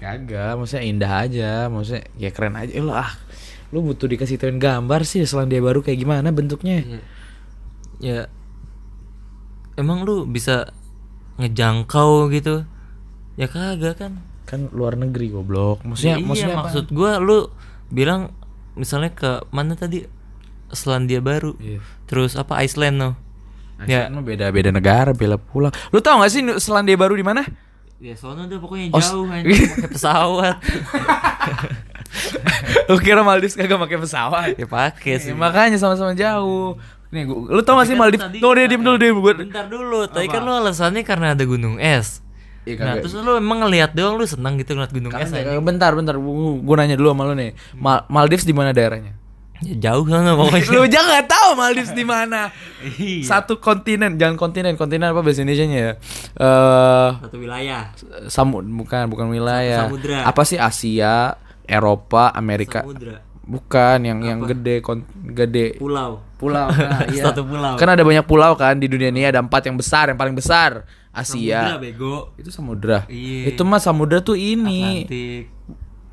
[0.00, 2.72] Kagak, maksudnya indah aja, maksudnya ya keren aja.
[2.72, 3.12] Eh, lah,
[3.70, 6.82] lu butuh dikasih tahuin gambar sih Selandia Baru kayak gimana bentuknya.
[6.82, 7.00] Ya,
[8.00, 8.20] ya
[9.78, 10.74] emang lu bisa
[11.38, 12.66] ngejangkau gitu
[13.34, 14.12] ya kagak kan
[14.44, 15.84] Kan luar negeri goblok.
[15.84, 16.62] Maksudnya Ya iya, maksudnya apa?
[16.64, 17.52] maksud gua lu
[17.88, 18.32] bilang
[18.74, 20.08] misalnya ke mana tadi
[20.68, 21.84] Selandia Baru Iya.
[22.04, 23.10] terus apa Iceland no
[23.80, 24.10] ya Ya.
[24.10, 25.70] beda-beda negara, bela pulang.
[25.88, 27.44] Lu tau gak sih Selandia Baru di mana?
[27.98, 30.56] ya sono deh pokoknya Aus- jauh pakai pesawat
[32.86, 34.48] Lu kira Maldives kagak pakai pesawat?
[34.54, 36.78] ya pakai sih Ya, makanya sama-sama jauh.
[37.08, 38.22] Nih, gua, lu tau gak sih Kan Maldives?
[38.22, 39.32] tadi- Tuh dia diem dulu diem gua.
[39.34, 42.20] bentar dulu tadi kan lu alasannya karena ada gunung es
[42.62, 45.88] Iya, nah terus lu emang ngeliat doang lu senang gitu ngeliat gunung es aja bentar,
[45.90, 46.12] bentar.
[46.14, 47.56] Gua, gua nanya dulu sama lu nih.
[47.74, 49.16] Mal- Maldives di mana daerahnya?
[49.58, 52.52] ya jauh sana pokoknya lu jangan nggak tahu Maldives di mana.
[52.94, 53.24] Iya.
[53.24, 54.76] Satu kontinen, jangan kontinen.
[54.76, 55.92] Kontinen apa bahasa Indonesia-nya ya?
[56.36, 57.90] Eh satu wilayah
[58.26, 59.88] samu bukan bukan wilayah.
[59.88, 60.22] Samudra.
[60.22, 62.84] Apa sih Asia, Eropa, Amerika?
[62.84, 67.24] samudra Bukan yang yang gede kon, gede pulau pulau nah, iya.
[67.24, 67.80] Satu pulau.
[67.80, 70.84] Kan ada banyak pulau kan di dunia ini ada empat yang besar, yang paling besar
[71.08, 71.64] Asia.
[71.64, 72.98] Samudra bego Itu samudra.
[73.08, 73.56] Iya.
[73.56, 75.08] Itu mah samudra tuh ini.
[75.08, 75.44] Atlantik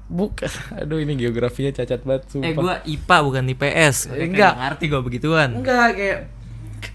[0.05, 0.49] Bukan.
[0.79, 2.45] Aduh ini geografinya cacat banget sumpah.
[2.45, 4.53] eh gua IPA bukan IPS Eh, enggak.
[4.53, 6.19] nggak ngerti gua begituan Enggak kayak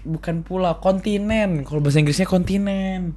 [0.07, 1.67] bukan pulau, kontinen.
[1.67, 3.11] Kalau bahasa Inggrisnya kontinen.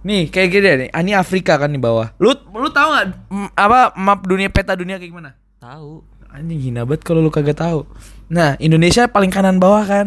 [0.00, 0.88] Nih, kayak gini nih.
[0.92, 2.12] Ini Afrika kan di bawah.
[2.20, 5.30] Lu lu tahu nggak mm, apa map dunia peta dunia kayak gimana?
[5.60, 7.82] tahu Anjing hina banget kalau lu kagak tahu.
[8.26, 10.06] Nah, Indonesia paling kanan bawah kan?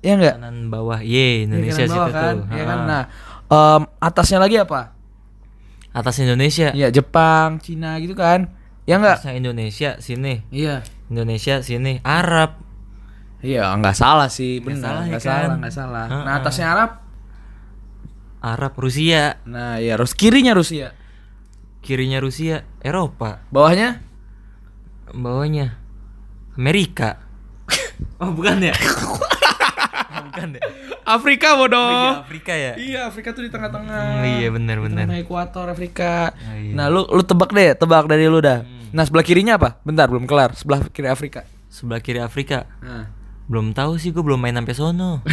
[0.00, 0.38] Ya enggak?
[0.38, 2.34] kanan bawah ye Indonesia Iya, kanan situ bawah kan?
[2.36, 2.68] tuh Iya Ha.
[2.68, 2.78] kan?
[2.84, 3.02] Nah,
[3.48, 4.80] em, atasnya lagi apa?
[5.90, 8.46] atas Indonesia Iya, Jepang, Cina gitu kan?
[8.86, 9.18] Ya enggak?
[9.18, 10.86] atasnya Indonesia sini Iya.
[11.06, 12.62] Indonesia sini Arab
[13.40, 14.78] Iya, enggak salah sih, benar.
[14.80, 15.26] salah ya Enggak kan?
[15.26, 16.04] salah, enggak salah.
[16.06, 16.90] Nah, atasnya Arab.
[18.40, 20.94] Arab Rusia Nah, ya harus kirinya Rusia.
[21.80, 24.04] kirinya Rusia Eropa Bawahnya
[25.12, 25.74] bawahnya
[26.54, 27.18] Amerika
[28.22, 28.72] oh bukan ya
[30.10, 30.60] Oh, bukan ya
[31.04, 32.08] Afrika Oh, iya, bodoh.
[32.20, 34.00] Afrika ya Iya, Afrika tuh di tengah-tengah.
[34.16, 36.30] Hmm, iya benar benar Tengah ekuator Afrika.
[36.30, 36.72] Oh, iya.
[36.72, 38.62] Nah, lu lu tebak deh, tebak dari lu dah.
[38.90, 39.76] Nah, sebelah kirinya apa?
[39.80, 40.52] Bentar, belum kelar.
[40.52, 41.40] Sebelah kiri Afrika.
[41.66, 43.06] sebelah kiri Afrika Nah.
[43.46, 45.20] belum tahu sih gue belum main sampai sono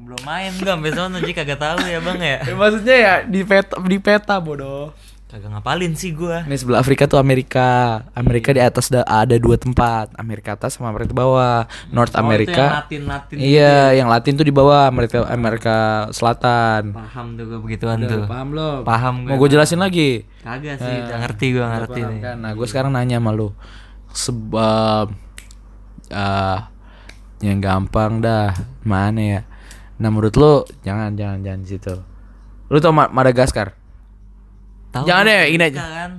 [0.00, 3.40] belum main gue sampai sono jadi kagak tahu ya bang ya Ya, maksudnya ya di
[3.42, 4.90] peta di peta bodoh.
[5.30, 8.02] Kagak ngapalin sih gue Ini sebelah Afrika tuh Amerika.
[8.12, 11.70] Amerika di atas da- ada dua tempat, Amerika atas sama Amerika bawah.
[11.88, 12.64] North Oh, itu yang Amerika.
[12.76, 15.76] Latin Latin Iya, yang Latin tuh di bawah, Amerika Amerika
[16.10, 16.90] Selatan.
[16.92, 18.82] paham tuh gue begituan tuh Paham lo?
[18.82, 20.26] paham gue Mau gue jelasin lagi?
[20.40, 22.36] kagak sih udah ngerti gue ngerti nih kan?
[22.40, 23.54] Nah, gue sekarang nanya sama lu.
[24.10, 25.14] Sebab
[26.10, 26.58] eh
[27.40, 28.50] yang gampang dah.
[28.82, 29.40] Mana ya?
[29.96, 31.94] Nah, menurut lu jangan jangan jangan situ.
[32.66, 33.79] Lu tau Ma- Madagaskar?
[34.90, 35.80] Tahu Jangan deh, ini Amerika aja.
[35.88, 36.10] kan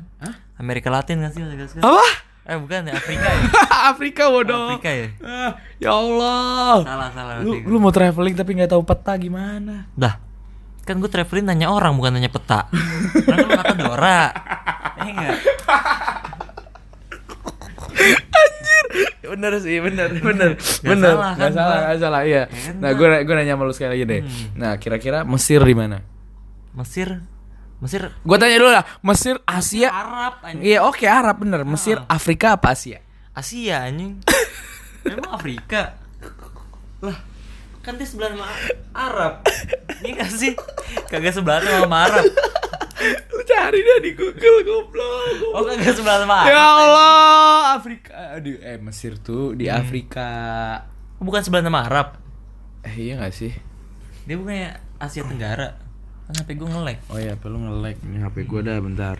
[0.57, 2.05] Amerika Latin kan sih Madagaskar Apa?
[2.43, 3.41] eh bukan ya Afrika ya
[3.91, 4.67] Afrika bodoh.
[4.71, 6.75] Afrika ya Ah, ya Allah.
[6.81, 9.85] salah salah Lu, lu mau traveling tapi nggak tahu peta gimana?
[9.93, 10.17] dah
[10.81, 12.65] kan gue traveling nanya orang bukan nanya peta
[13.21, 14.21] kan lu kata Dora
[14.97, 15.37] eh enggak
[19.23, 21.85] bener sih, bener, bener, Nggak bener, salah kan salah, gua.
[21.85, 22.43] nggak salah, iya.
[22.43, 24.21] Ya kan Nah, gue gue nanya sama lu sekali lagi deh.
[24.21, 24.47] Hmm.
[24.53, 25.97] Nah, kira-kira Mesir di mana?
[26.73, 27.23] Mesir
[27.81, 30.61] Mesir Gue tanya dulu lah, Mesir, Asia, Arab anjing.
[30.61, 31.65] Iya oke Arab bener.
[31.65, 33.01] Mesir Afrika apa Asia?
[33.33, 34.21] Asia anjing.
[35.09, 35.97] Emang Afrika?
[37.01, 37.17] Lah
[37.81, 38.45] kan dia sebelah sama
[38.93, 39.33] Arab.
[40.05, 40.53] Ini gak sih?
[41.09, 42.25] Kagak sebelah sama Arab.
[43.33, 45.57] Lu cari dah di Google goblok.
[45.57, 48.13] Oh kagak sebelah sama Ya Arab Allah Afrika.
[48.37, 50.29] Aduh eh Mesir tuh di Afrika.
[51.17, 52.21] Oh, bukan sebelah sama Arab.
[52.85, 53.49] Eh iya gak sih?
[54.29, 55.90] Dia bukannya Asia Tenggara
[56.31, 59.17] kan HP gue ngelek Oh iya perlu nge-lag Ini HP gue dah bentar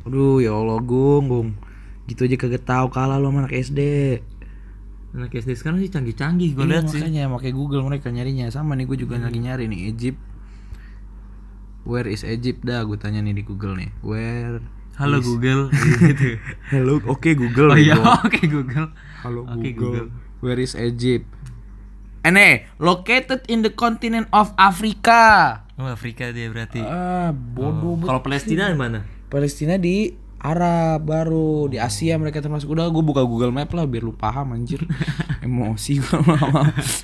[0.00, 1.48] Aduh ya Allah Gung, Gung.
[2.04, 3.80] Gitu aja kagak tahu kalah lu sama anak SD.
[5.12, 6.98] Anak SD sekarang sih canggih-canggih gue Iya, lihat sih.
[6.98, 8.48] makanya pakai Google mereka nyarinya.
[8.48, 10.20] Sama nih gue juga lagi nyari nih Egypt.
[11.82, 13.90] Where is Egypt dah gue tanya nih di Google nih.
[14.00, 14.60] Where
[14.96, 15.68] Halo Google
[16.00, 16.36] gitu.
[16.68, 17.72] Hello, oke Google.
[17.72, 18.92] Oh iya, oke Google.
[19.20, 20.08] Halo Oke, Google.
[20.08, 20.08] Google.
[20.40, 21.24] Where is Egypt?
[22.20, 25.56] Ene, located in the continent of Africa.
[25.80, 26.84] Oh, Afrika dia berarti.
[26.84, 28.08] Ah, bodoh banget.
[28.12, 28.98] Kalau Palestina di mana?
[29.32, 32.68] Palestina di Arab baru di Asia mereka termasuk.
[32.68, 34.84] Udah gue buka Google Map lah biar lu paham anjir.
[35.44, 36.20] Emosi gue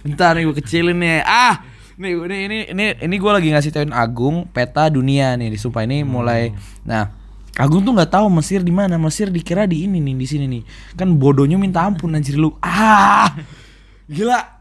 [0.05, 1.25] bentar nih gue kecilin nih.
[1.25, 1.65] Ah
[1.97, 6.05] nih ini ini ini ini gue lagi ngasih tauin Agung peta dunia nih disumpah ini
[6.05, 6.53] mulai
[6.85, 7.09] nah
[7.57, 9.01] Agung tuh nggak tahu Mesir di mana.
[9.01, 10.63] Mesir dikira di ini nih di sini nih.
[10.93, 12.53] Kan bodohnya minta ampun anjir lu.
[12.61, 13.33] Ah
[14.07, 14.56] gila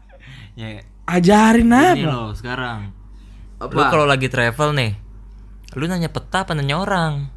[0.56, 2.96] Ya, ajarin ini apa loh sekarang.
[3.60, 3.72] Apa?
[3.76, 4.96] Lu kalau lagi travel nih,
[5.76, 7.28] lu nanya peta apa nanya orang?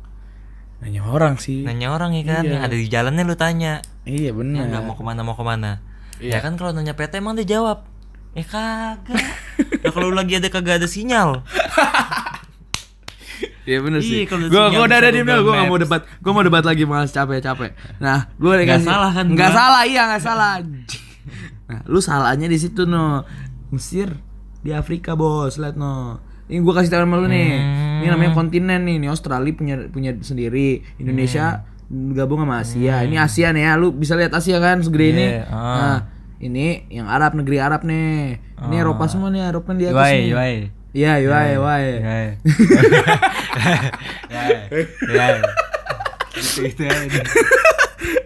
[0.79, 2.51] nanya orang sih Nanya orang ya kan, Iya.
[2.55, 3.83] yang ada di jalannya lu tanya.
[4.07, 5.83] iya Ya benar nggak mau ke mana mau ke mana.
[6.23, 6.39] Iya.
[6.39, 7.83] Ya kan kalau nanya peta emang dia jawab.
[8.31, 9.19] Eh kagak.
[9.83, 11.35] Nah, kalau lu lagi ada kagak ada sinyal.
[13.69, 14.25] Iya bener sih.
[14.25, 16.01] Kalau Gue gue udah ada di gue gak mau debat.
[16.01, 17.71] Gue mau debat lagi malas capek capek.
[18.01, 20.53] Nah, gue Nggak salah kan Nggak salah iya nggak salah.
[21.69, 23.23] nah, lu salahnya di situ no.
[23.69, 24.09] Mesir
[24.59, 26.17] di Afrika bos, lihat no.
[26.49, 27.49] Ini gue kasih tahu sama lu nih.
[28.01, 28.09] Ini Hmm.
[28.09, 28.97] namanya kontinen nih.
[28.97, 30.81] Ini Australia punya punya sendiri.
[30.97, 32.11] Indonesia Hmm.
[32.11, 33.05] gabung sama Asia.
[33.05, 33.71] Ini Asia nih ya.
[33.77, 35.25] Lu bisa lihat Asia kan segede ini.
[35.37, 35.53] Iya, ah.
[35.53, 35.99] Nah,
[36.41, 38.41] ini yang Arab negeri Arab nih.
[38.65, 39.45] Ini Eropa semua nih.
[39.45, 40.25] Eropa di atas nih.
[40.33, 40.55] Yuai.
[40.89, 41.85] Iya, yuai, yuai.
[46.39, 47.21] Itu itu aja.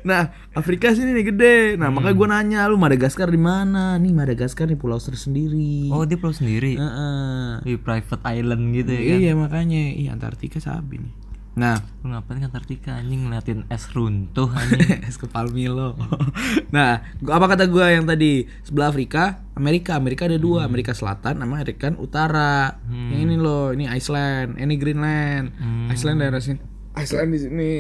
[0.03, 1.57] Nah, Afrika sini nih gede.
[1.79, 3.95] Nah, makanya gue nanya lu Madagaskar di mana?
[3.95, 5.87] Nih Madagaskar nih pulau tersendiri.
[5.89, 6.75] Oh dia pulau sendiri.
[6.75, 7.63] Heeh.
[7.63, 9.17] Di private island gitu ya kan.
[9.19, 9.81] Iya, makanya.
[9.95, 11.13] Ih, Antartika sabi nih.
[11.53, 15.05] Nah, Lu ngapain ke Antartika anjing ngeliatin es runtuh anjing.
[15.09, 15.93] es kepal Milo.
[16.75, 18.49] nah, gua, apa kata gua yang tadi?
[18.65, 19.93] Sebelah Afrika, Amerika.
[19.93, 22.81] Amerika ada dua, Amerika Selatan sama Amerika Utara.
[22.89, 25.53] Yang ini loh, ini Iceland, ini Greenland.
[25.93, 26.57] Iceland daerah sini.
[26.97, 27.73] Iceland di sini.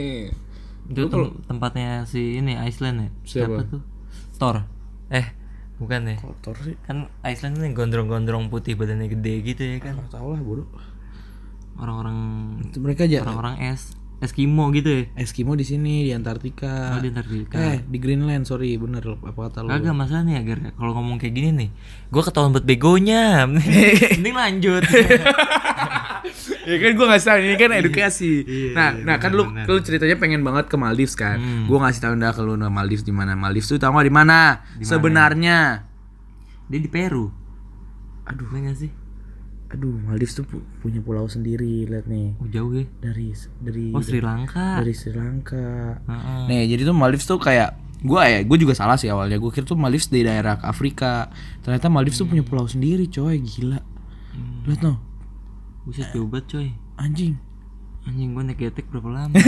[0.93, 3.09] Itu tem- tempatnya si ini Iceland ya.
[3.25, 3.65] Siapa?
[3.67, 3.81] tuh?
[4.37, 4.55] Thor.
[5.09, 5.27] Eh,
[5.81, 6.17] bukan ya.
[6.21, 6.75] Kotor sih.
[6.85, 9.97] Kan Iceland ini gondrong-gondrong putih badannya gede gitu ya kan.
[10.07, 10.69] Tau lah bodoh.
[11.73, 12.17] Orang-orang
[12.69, 15.03] Itu mereka aja orang-orang es Eskimo gitu ya.
[15.19, 16.95] Eskimo di sini di Antartika.
[16.95, 17.59] Oh, di Antartika.
[17.59, 19.67] Eh, di Greenland, sorry, bener apa kata lu?
[19.67, 21.69] Kagak masalah nih agar kalau ngomong kayak gini nih,
[22.07, 23.43] gua ketahuan buat begonya.
[23.51, 24.83] Mending lanjut.
[26.63, 28.31] ya kan gua ngasih tahu ini kan edukasi.
[28.43, 31.37] Iya, nah, iya, nah kan lu lu ceritanya pengen banget ke Maldives kan.
[31.37, 31.65] Hmm.
[31.67, 33.35] Gua ngasih tahu dah ke lu nah, Maldives di mana.
[33.35, 34.63] Maldives tuh tahu di mana?
[34.79, 35.87] Sebenarnya.
[36.67, 37.27] Dia di Peru.
[38.23, 38.91] Aduh, nggak sih?
[39.73, 42.37] aduh, Maldives tuh pu- punya pulau sendiri, lihat nih.
[42.37, 42.85] Oh, jauh ya.
[43.01, 44.77] Dari dari Oh, Sri Lanka.
[44.77, 45.97] dari Sri Lanka.
[45.97, 46.45] Heeh.
[46.45, 47.73] Nih, jadi tuh Maldives tuh kayak
[48.05, 49.41] gua ya, gue juga salah sih awalnya.
[49.41, 51.33] Gue kira tuh Maldives di daerah Afrika.
[51.65, 53.81] Ternyata Maldives tuh punya pulau sendiri, coy, gila.
[54.69, 55.01] Lihat no,
[55.83, 56.67] Buset jauh banget coy.
[56.95, 57.35] anjing.
[58.03, 59.35] Anjing gua naik getek berapa lama?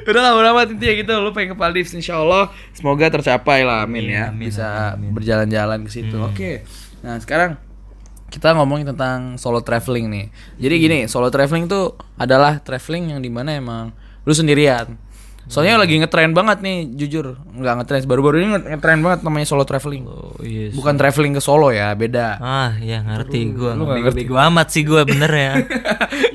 [0.00, 1.12] Udah lah, udah amat intinya gitu.
[1.18, 4.24] Lu pengen ke Maldives insya Allah semoga tercapai lah, amin Amin, ya.
[4.28, 4.66] amin, Bisa
[4.98, 6.18] berjalan-jalan ke situ.
[6.18, 6.66] Oke.
[7.00, 7.54] Nah, sekarang
[8.26, 10.26] kita ngomongin tentang solo traveling nih.
[10.58, 14.98] Jadi gini, solo traveling tuh adalah traveling yang di mana emang lu sendirian.
[15.46, 17.38] Soalnya lagi ngetren banget nih, jujur.
[17.50, 20.04] Nggak ngetren, baru-baru ini nge- ngetren banget namanya solo traveling.
[20.04, 20.70] Oh iya.
[20.70, 22.36] Bukan traveling ke Solo ya, beda.
[22.36, 23.72] Ah, ya ngerti gua.
[23.72, 25.52] lu nggak Bego-bego amat sih gua bener ya.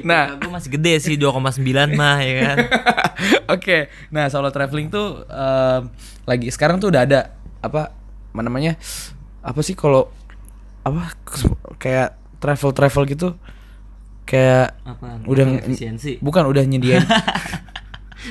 [0.01, 1.57] Nah, gua masih gede sih 2,9
[1.91, 2.57] mah ya kan.
[3.55, 5.89] Oke, nah solo traveling tuh em,
[6.23, 7.19] lagi sekarang tuh udah ada
[7.59, 7.89] apa
[8.29, 8.75] apa namanya
[9.39, 10.11] apa sih kalau
[10.81, 11.13] apa
[11.75, 13.33] kayak travel travel gitu
[14.23, 15.23] kayak Apaan?
[15.23, 16.17] Udah- efisiensi.
[16.19, 17.01] bukan udah nyediain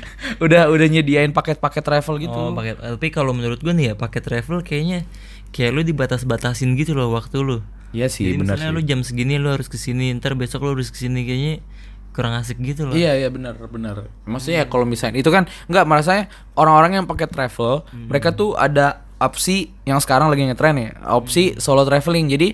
[0.44, 2.35] udah udah nyediain paket-paket travel gitu.
[2.35, 2.78] Oh, paket.
[2.80, 5.07] Tapi kalau menurut gua nih ya paket travel kayaknya
[5.54, 7.59] kayak lu dibatas-batasin gitu loh waktu lu.
[7.94, 8.74] Iya sih, Jadi benar misalnya sih.
[8.74, 11.62] lu jam segini lu harus ke sini, ntar besok lu harus ke sini kayaknya
[12.11, 12.94] kurang asik gitu loh.
[12.94, 14.11] Iya iya benar benar.
[14.26, 16.26] Maksudnya ya kalau misalnya itu kan nggak merasanya
[16.59, 21.87] orang-orang yang pakai travel mereka tuh ada opsi yang sekarang lagi ngetren ya opsi solo
[21.87, 22.48] traveling jadi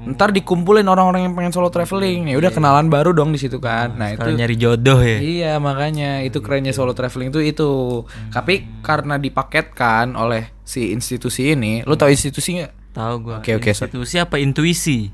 [0.00, 4.00] ntar dikumpulin orang-orang yang pengen solo traveling ya udah kenalan baru dong di situ kan.
[4.00, 5.18] Nah Kalau itu nyari jodoh ya.
[5.20, 8.02] iya makanya itu kerennya solo traveling tuh itu.
[8.32, 12.72] Tapi karena dipaketkan oleh si institusi ini, lu tahu institusi nggak?
[12.90, 13.36] Tahu gua.
[13.44, 13.92] Oke, oke, sorry.
[13.92, 15.12] Institusi apa intuisi?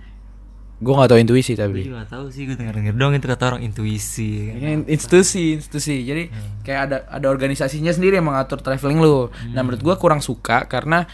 [0.77, 1.81] Gue nggak tahu intuisi Gue tapi.
[1.89, 4.53] juga gak tahu sih, gue denger-denger dong itu kata orang intuisi.
[4.53, 6.05] Ini institusi, institusi.
[6.05, 6.29] Jadi
[6.63, 9.33] kayak ada ada organisasinya sendiri yang mengatur traveling lu.
[9.57, 11.09] Nah, menurut gua kurang suka karena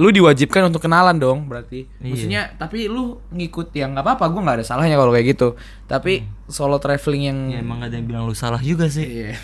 [0.00, 1.84] lu diwajibkan untuk kenalan dong berarti.
[2.00, 2.08] Iya.
[2.08, 5.60] Maksudnya tapi lu ngikut yang nggak apa-apa, gua nggak ada salahnya kalau kayak gitu.
[5.84, 9.04] Tapi solo traveling yang Ya emang gak ada yang bilang lu salah juga sih.
[9.04, 9.36] Iya.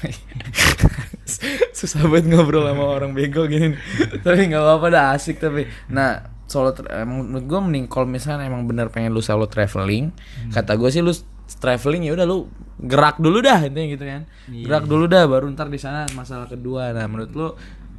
[1.79, 3.77] Susah banget ngobrol sama orang bego gini.
[4.25, 5.69] tapi nggak apa-apa dah asik tapi.
[5.93, 10.09] Nah, solo emang menurut gue mending kalau misalnya emang bener pengen lu solo traveling,
[10.57, 11.13] kata gue sih lu
[11.61, 12.49] traveling ya udah lu
[12.81, 14.23] gerak dulu dah intinya gitu kan.
[14.49, 16.97] Gerak dulu dah baru ntar di sana masalah kedua.
[16.97, 17.49] Nah, menurut lu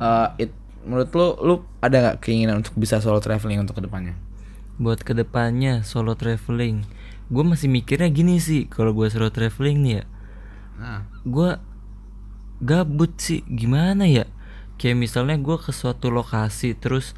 [0.02, 0.52] uh, it,
[0.88, 4.16] menurut lu lu ada nggak keinginan untuk bisa solo traveling untuk ke depannya?
[4.80, 6.88] Buat ke depannya solo traveling,
[7.28, 8.66] gue masih mikirnya gini sih.
[8.72, 10.04] Kalau gue solo traveling nih ya,
[10.78, 11.58] Nah, gue
[12.62, 13.42] gabut sih.
[13.50, 14.30] Gimana ya?
[14.78, 17.18] Kayak misalnya gue ke suatu lokasi terus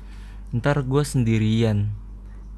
[0.56, 1.92] ntar gue sendirian.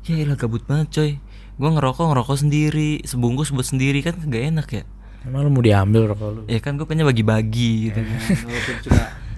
[0.05, 1.11] Ya elah gabut banget coy.
[1.57, 4.83] Gue ngerokok ngerokok sendiri, sebungkus buat sendiri kan gak enak ya.
[5.21, 6.41] emang lu mau diambil rokok lu?
[6.49, 8.19] Ya kan gue pengen bagi-bagi gitu kan.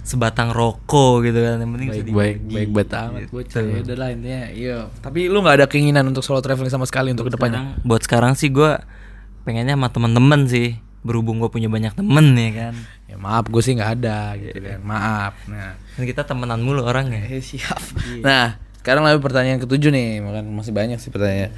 [0.04, 1.56] Sebatang rokok gitu kan.
[1.58, 4.78] Yang penting bisa baik baik baik banget amat bocah ya udah lah intinya iya.
[5.00, 8.02] Tapi lu nggak ada keinginan untuk solo traveling sama sekali untuk ke depannya Sekarang, buat
[8.04, 8.70] sekarang sih gue
[9.48, 10.76] pengennya sama temen-temen sih.
[11.04, 12.74] Berhubung gue punya banyak temen ya kan.
[13.08, 14.80] Ya maaf gue sih nggak ada gitu kan.
[14.84, 15.34] Maaf.
[15.48, 15.76] Nah.
[15.96, 17.80] Kan kita temenan mulu orangnya eh, siap.
[18.20, 20.20] Nah sekarang lagi pertanyaan ketujuh nih.
[20.20, 21.56] Makan masih banyak sih pertanyaan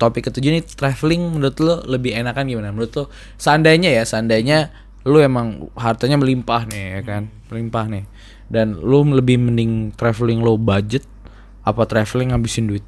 [0.00, 2.74] topik ketujuh nih traveling menurut lo lebih enakan gimana?
[2.74, 3.04] Menurut lo
[3.36, 4.74] seandainya ya seandainya
[5.06, 7.22] lu emang hartanya melimpah nih ya kan?
[7.48, 8.04] Melimpah nih.
[8.50, 11.06] Dan lu lebih mending traveling low budget
[11.62, 12.82] apa traveling ngabisin duit?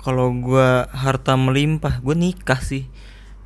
[0.00, 2.88] Kalau gue harta melimpah gue nikah sih.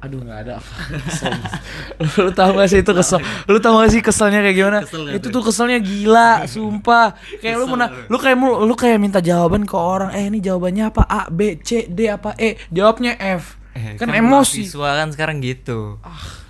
[0.01, 0.63] Aduh nggak ada.
[1.09, 1.33] Kesel.
[2.29, 3.19] Lu tau gak sih itu kesel?
[3.49, 4.79] Lu tau gak sih keselnya kayak gimana?
[4.87, 5.43] Itu tuh?
[5.49, 7.17] keselnya gila Sumpah.
[7.41, 11.03] Kayak lu mana Lu kayak lu kayak minta jawaban ke orang Eh ini jawabannya apa?
[11.09, 12.61] A B C D apa E?
[12.71, 13.57] Jawabnya F.
[14.01, 14.65] Kan emosi.
[14.69, 16.01] mahasiswa kan sekarang gitu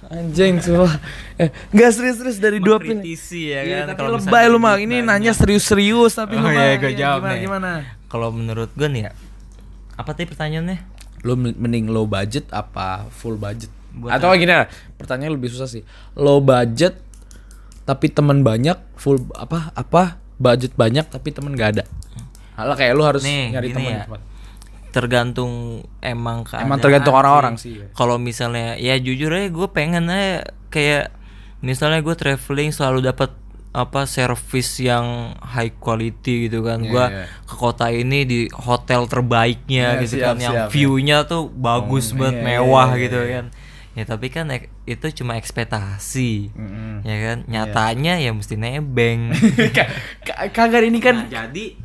[0.07, 1.03] Anjing sumpah.
[1.35, 4.79] Eh, Gak serius-serius dari dua pilihan Mengkritisi ya Iya kan tapi kalau lebay lu mah.
[4.79, 7.41] Ini nanya serius-serius Tapi lu Oh mah iya, iya, jawab gimana, nih.
[7.43, 7.71] gimana?
[8.07, 9.13] Kalau menurut gue nih ya
[9.97, 10.79] apa tadi pertanyaannya?
[11.25, 13.73] Lu mending low budget apa full budget?
[13.93, 15.83] Buat Atau gini lah Pertanyaan lebih susah sih.
[16.13, 17.01] Low budget
[17.83, 21.85] Tapi teman banyak Full apa Apa Budget banyak tapi temen gak ada.
[22.55, 24.05] Halah kayak lu harus Nih, nyari gini teman ya.
[24.89, 25.53] Tergantung
[25.99, 27.83] emang keadaan Emang tergantung orang-orang sih.
[27.93, 31.13] kalau misalnya ya jujur aja gue pengen aja kayak
[31.59, 33.31] misalnya gue traveling selalu dapat
[33.71, 35.05] apa service yang
[35.39, 37.25] high quality gitu kan Iya, gua iya.
[37.43, 42.09] ke kota ini di hotel terbaiknya Iya, gitu siap, kan yang siap, view-nya tuh bagus
[42.09, 43.33] Oh, banget iya, mewah iya, gitu iya.
[43.35, 43.47] kan
[43.93, 44.49] ya tapi kan
[44.87, 47.01] itu cuma ekspektasi Mm-mm.
[47.03, 49.33] ya kan nyatanya ya mesti nebeng
[49.77, 51.77] Ka- ka- Kagak ini kan Nah, jadi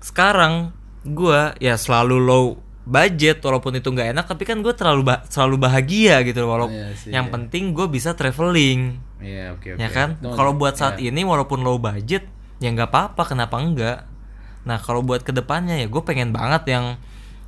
[0.00, 0.72] sekarang
[1.04, 2.46] gua ya selalu low
[2.82, 6.74] budget walaupun itu nggak enak tapi kan gue terlalu ba- selalu bahagia gitu loh walaupun
[6.74, 8.98] Iya sih, yang penting gue bisa traveling.
[9.18, 10.18] Iya oke ya kan?
[10.18, 12.26] Kalau buat saat ini walaupun low budget
[12.58, 13.98] ya nggak apa-apa kenapa enggak
[14.62, 16.94] nah kalau buat ke depannya ya gue pengen banget yang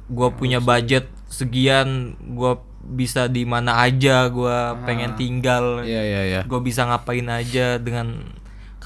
[0.06, 2.52] gue punya budget segian gue
[2.84, 5.82] bisa di mana aja gue pengen tinggal.
[5.82, 6.40] Iya iya iya.
[6.44, 8.22] Gue bisa ngapain aja dengan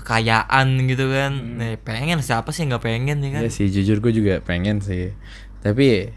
[0.09, 1.33] kekayaan gitu kan.
[1.61, 3.41] Nih, pengen siapa sih nggak pengen ya kan?
[3.45, 5.13] Iya sih jujur gue juga pengen sih.
[5.61, 6.09] Tapi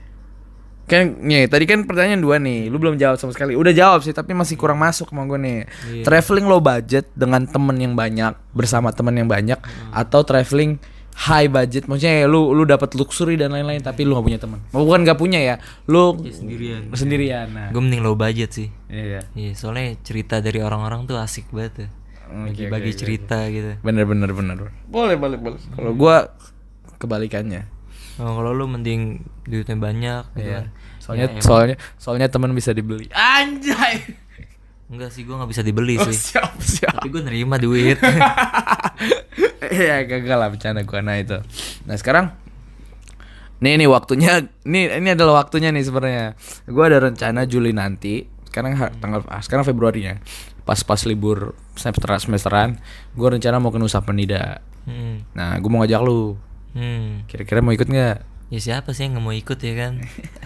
[0.91, 2.67] Kan nih tadi kan pertanyaan dua nih.
[2.67, 3.56] Lu belum jawab sama sekali.
[3.56, 5.60] Udah jawab sih tapi masih kurang masuk sama gue nih.
[5.88, 6.04] Iya.
[6.04, 9.56] Traveling low budget dengan temen yang banyak Bersama temen yang banyak
[9.95, 10.84] Atau traveling
[11.15, 11.88] high budget.
[11.88, 15.15] Maksudnya ya lu lu dapat luxury dan lain-lain Tapi lu gak punya teman Bukan gak
[15.15, 15.56] punya ya
[15.88, 16.91] Lu sendirian.
[16.91, 17.69] Sendirian nah.
[17.71, 18.67] gue mending low budget sih.
[18.91, 19.23] Iya.
[19.32, 21.89] Iya, soalnya cerita dari orang-orang tuh asik banget tuh.
[22.31, 23.71] Oke, Bagi-bagi oke, oke, cerita gitu.
[23.79, 26.15] Bener bener bener Boleh boleh boleh Kalau gue
[26.97, 27.67] kebalikannya
[28.15, 30.55] Oh, kalau lu mending duitnya banyak gitu Iya.
[30.57, 30.65] kan.
[30.97, 33.07] Soalnya Ya, emang- soalnya soalnya teman bisa dibeli.
[33.09, 33.95] Anjay.
[34.87, 36.13] enggak sih gua nggak bisa dibeli Oh, sih.
[36.13, 36.91] siap siap.
[36.93, 37.95] Tapi gue nerima duit.
[39.63, 41.37] Iya gagal lah bercanda gua nah itu.
[41.83, 42.35] Nah sekarang
[43.57, 44.31] nih nih waktunya
[44.63, 46.35] nih ini adalah waktunya nih sebenarnya.
[46.67, 48.27] Gua ada rencana Juli nanti.
[48.43, 50.19] Sekarang ha- tanggal ah, sekarang Februari ya.
[50.63, 52.78] Pas-pas libur semester semesteran,
[53.17, 54.62] gua rencana mau ke Nusa Penida.
[54.86, 55.34] hmm.
[55.34, 56.38] Nah, gua mau ngajak lu.
[56.71, 57.28] Hmm.
[57.28, 58.17] Kira-kira mau ikut nggak?
[58.52, 59.93] Ya siapa sih yang nggak mau ikut ya kan?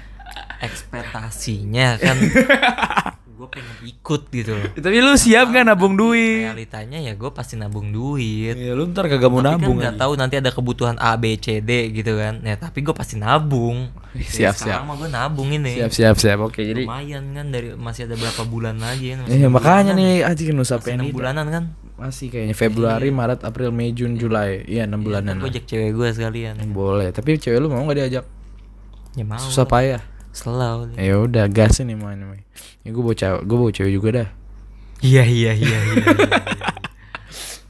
[0.66, 2.18] Ekspektasinya kan
[3.36, 4.68] gue pengen ikut gitu loh.
[4.88, 6.48] Tapi lu siap nggak nabung duit?
[6.48, 8.56] Realitanya ya gue pasti nabung duit.
[8.56, 9.78] Ya lu ntar kagak mau Tapi nabung.
[9.78, 12.40] kan nggak tahu nanti ada kebutuhan A B C D gitu kan.
[12.42, 13.92] Ya tapi gue pasti nabung.
[14.16, 15.76] Siap, Sekarang mah gue nabung ini.
[15.76, 16.40] Siap siap siap.
[16.40, 19.28] Oke, jadi Lumayan kan dari masih ada berapa bulan lagi kan?
[19.28, 21.64] Iya enam makanya nih aja Nusa Masih enam bulanan kan?
[21.96, 24.68] Masih kayaknya Februari, Maret, April, Mei, Juni, Juli.
[24.68, 25.40] Iya, 6 bulanan.
[25.40, 26.60] Gue ajak cewek gue sekalian.
[26.76, 28.26] Boleh, tapi cewek lu mau gak diajak?
[29.16, 29.40] Ya mau.
[29.40, 30.04] Susah payah.
[30.36, 31.00] Selalu.
[31.00, 32.44] Ya udah, gas ini mau ini.
[32.84, 34.30] Ya gue bawa cewek, gue bawa cewek juga dah.
[35.00, 36.10] Iya iya iya iya.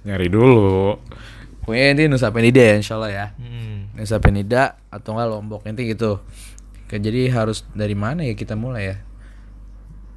[0.05, 0.97] Nyari dulu.
[1.61, 3.26] Pokoknya ini Nusa Penida ya, insya Allah ya.
[3.38, 3.89] Hmm.
[3.93, 6.22] Nusa Penida atau enggak Lombok nanti gitu.
[6.89, 8.97] Jadi harus dari mana ya kita mulai ya?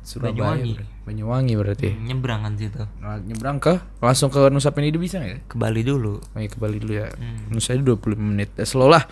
[0.04, 0.56] Surabaya.
[0.56, 0.72] Banyuwangi.
[0.76, 1.04] berarti.
[1.08, 1.88] Banyuwangi berarti.
[2.04, 5.40] nyebrang kan situ Nah, nyebrang ke langsung ke Nusa Penida bisa nggak ya?
[5.48, 7.08] ke Bali dulu Oh iya, ke Bali dulu ya.
[7.52, 8.52] Nusa itu 25 menit.
[8.56, 9.04] Ya slow lah.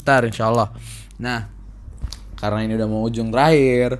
[0.00, 0.72] Ntar insyaallah.
[1.20, 1.48] Nah,
[2.38, 3.98] karena ini udah mau ujung terakhir.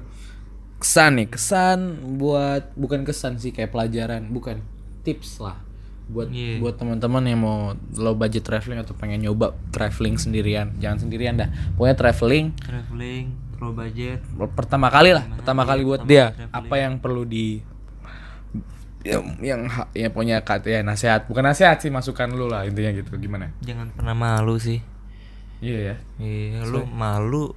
[0.78, 1.78] Kesan nih, kesan
[2.16, 4.62] buat bukan kesan sih kayak pelajaran, bukan
[5.02, 5.58] tips lah
[6.08, 6.56] buat Iya.
[6.56, 7.58] buat teman-teman yang mau
[7.92, 10.72] low budget traveling atau pengen nyoba traveling sendirian.
[10.78, 11.50] Jangan sendirian dah.
[11.74, 13.26] Pokoknya traveling traveling
[13.58, 14.22] low budget
[14.54, 16.32] pertama kali lah, pertama kali buat dia.
[16.32, 16.54] traveling.
[16.54, 17.60] Apa yang perlu di
[19.02, 19.60] yang yang
[19.92, 23.14] yang punya kata ya nasihat, bukan nasihat sih masukan lu lah intinya gitu.
[23.14, 23.52] Gimana?
[23.60, 24.80] jangan pernah malu sih
[25.58, 25.96] Iya ya.
[26.18, 27.50] iya lu malu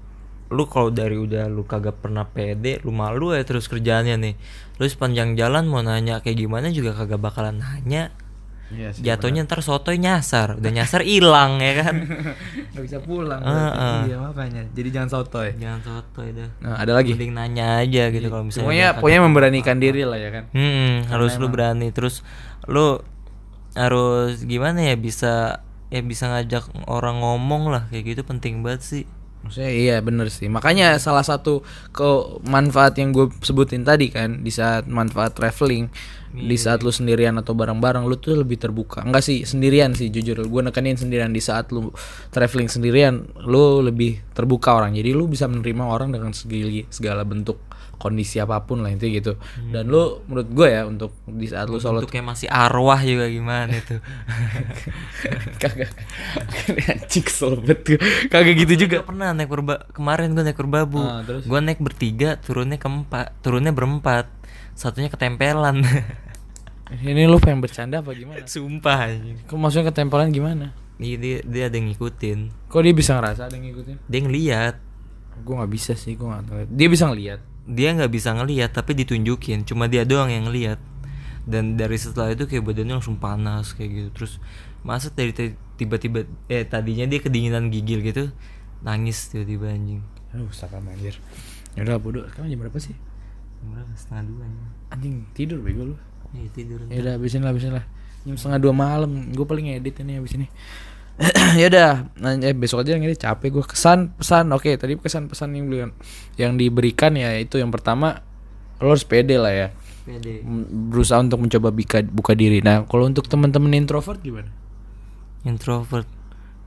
[0.51, 4.35] lu kalau dari udah lu kagak pernah pede lu malu ya terus kerjaannya nih
[4.75, 8.11] lu sepanjang jalan mau nanya kayak gimana juga kagak bakalan nanya
[8.67, 9.03] Iya sih.
[9.03, 11.95] jatuhnya ntar sotoy nyasar udah nyasar hilang ya kan
[12.71, 13.43] Gak bisa pulang.
[13.43, 13.51] Heeh.
[13.67, 14.07] berarti.
[14.07, 14.61] Iya makanya.
[14.71, 15.49] Jadi jangan sotoy.
[15.59, 17.11] jangan sotoy dah Nah, ada lagi.
[17.11, 20.43] mending nanya aja gitu kalau misalnya Pokoknya pokoknya memberanikan diri lah ya kan.
[20.51, 22.23] Hmm, harus lu berani terus
[22.63, 23.03] lu
[23.71, 29.03] harus gimana ya bisa ya bisa ngajak orang ngomong lah kayak gitu penting banget sih.
[29.41, 30.47] Maksudnya iya bener sih.
[30.47, 35.89] Makanya salah satu ke manfaat yang gue sebutin tadi kan di saat manfaat traveling
[36.31, 39.03] di saat lu sendirian atau bareng-bareng lu tuh lebih terbuka.
[39.03, 40.39] Enggak sih sendirian sih jujur.
[40.47, 41.91] Gue nekenin sendirian di saat lu
[42.31, 44.95] traveling sendirian lu lebih terbuka orang.
[44.95, 47.59] Jadi lu bisa menerima orang dengan segala segala bentuk
[48.01, 49.33] kondisi apa pun lah intinya gitu.
[49.69, 53.69] Dan lu menurut gue ya untuk di saat lu solo Bentuknya masih arwah juga gimana
[53.69, 54.01] itu.
[55.61, 55.93] kagak
[56.89, 57.99] anjing selebet gue.
[58.27, 60.97] kagak gitu juga Gak pernah naik berba kemarin gue naik berbabu.
[60.97, 61.21] Ah?
[61.23, 64.25] Gue naik bertiga, turunnya keempat, turunnya berempat.
[64.73, 65.85] Satunya ketempelan.
[67.05, 69.15] ini lu pengen bercanda apa gimana Sumpah
[69.47, 72.39] kok maksudnya ketempelan gimana Iya dia, dia ada yang ngikutin.
[72.67, 74.75] kok dia bisa ngerasa ada yang ngikutin Dia ngeliat.
[75.39, 79.65] gue nggak bisa sih gue nggak dia bisa ngeliat dia nggak bisa ngelihat tapi ditunjukin.
[79.67, 80.81] Cuma dia doang yang ngelihat
[81.45, 84.09] dan dari setelah itu kayak badannya langsung panas kayak gitu.
[84.17, 84.33] Terus
[84.81, 85.33] masa dari
[85.77, 88.33] tiba-tiba eh tadinya dia kedinginan gigil gitu
[88.81, 90.01] nangis tiba-tiba anjing.
[90.33, 91.17] Aduh sakam anjir.
[91.77, 92.97] Yaudah bodoh sekarang jam berapa sih?
[93.61, 93.91] Berapa?
[93.93, 94.69] Setengah dua anjing.
[94.89, 95.95] Anjing tidur bego lu.
[96.31, 97.85] Ya tidur yaudah habisin lah habisin lah.
[98.25, 99.33] Jam setengah dua malam.
[99.33, 100.49] Gue paling edit ini habis ini
[101.61, 105.53] yaudah nah, eh, besok aja yang ini capek gue kesan pesan oke tadi kesan pesan
[105.53, 105.87] yang beliau
[106.35, 108.25] yang diberikan ya itu yang pertama
[108.81, 109.67] lo harus pede lah ya.
[110.01, 110.41] Pede.
[110.89, 112.65] Berusaha untuk mencoba buka, buka diri.
[112.65, 114.49] Nah kalau untuk teman-teman introvert gimana?
[115.45, 116.09] Introvert.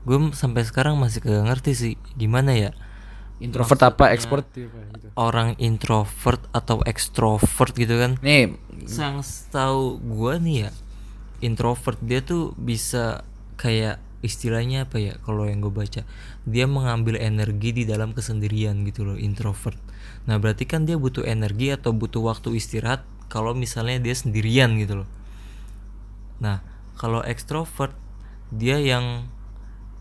[0.07, 2.71] Gue sampai sekarang masih kagak ngerti sih gimana ya?
[3.43, 4.15] Introvert apa?
[4.15, 4.71] Ekspert gitu?
[5.15, 8.15] orang introvert atau ekstrovert gitu kan?
[8.23, 10.71] Nih yang setahu gua nih ya
[11.41, 13.25] introvert dia tuh bisa
[13.57, 16.01] kayak istilahnya apa ya kalau yang gue baca
[16.49, 19.77] dia mengambil energi di dalam kesendirian gitu loh introvert.
[20.25, 25.05] Nah berarti kan dia butuh energi atau butuh waktu istirahat kalau misalnya dia sendirian gitu
[25.05, 25.09] loh.
[26.41, 26.65] Nah
[26.97, 27.93] kalau ekstrovert
[28.49, 29.29] dia yang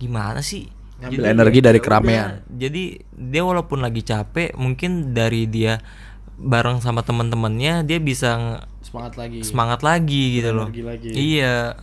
[0.00, 0.72] gimana sih?
[1.04, 2.30] Ngambil Jadi energi dari keramaian.
[2.48, 5.82] jadi dia walaupun lagi capek mungkin dari dia
[6.38, 9.38] bareng sama teman-temannya dia bisa semangat lagi.
[9.42, 10.68] semangat lagi gitu loh.
[10.70, 11.08] Energi lagi.
[11.14, 11.74] iya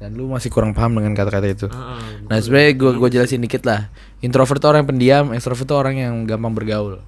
[0.00, 1.66] dan lu masih kurang paham dengan kata-kata itu.
[1.68, 2.24] Heeh.
[2.24, 3.92] nah sebenarnya gue gue jelasin dikit lah.
[4.24, 7.04] Introvert itu orang yang pendiam extrovert itu orang yang gampang bergaul.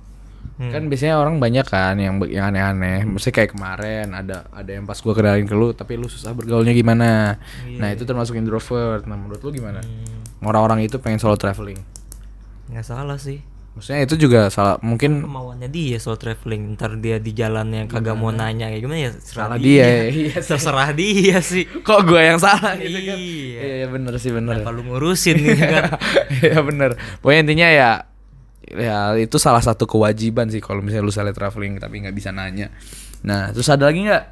[0.62, 3.02] Kan biasanya orang banyak kan yang yang aneh-aneh.
[3.08, 6.70] Mesti kayak kemarin ada ada yang pas gue kenalin ke lu tapi lu susah bergaulnya
[6.70, 7.40] gimana?
[7.80, 9.08] Nah itu termasuk introvert.
[9.08, 9.82] Nah menurut lu gimana?
[10.44, 11.80] Orang-orang itu pengen solo traveling.
[12.70, 16.76] Nggak salah sih maksudnya itu juga salah mungkin kemauannya dia soal traveling.
[16.76, 19.12] Ntar dia di jalan yang kagak mau nanya kayak gimana ya?
[19.16, 21.64] Salah serah dia iya terserah dia sih.
[21.64, 23.16] Kok gue yang salah gitu kan?
[23.16, 23.60] Iya.
[23.64, 24.60] iya bener sih bener.
[24.60, 25.96] Kalau ngurusin gitu kan?
[26.44, 26.90] Iya bener.
[27.24, 27.90] Pokoknya intinya ya
[28.72, 32.72] Ya itu salah satu kewajiban sih Kalau misalnya lu salah traveling Tapi nggak bisa nanya.
[33.24, 34.24] Nah terus ada lagi nggak?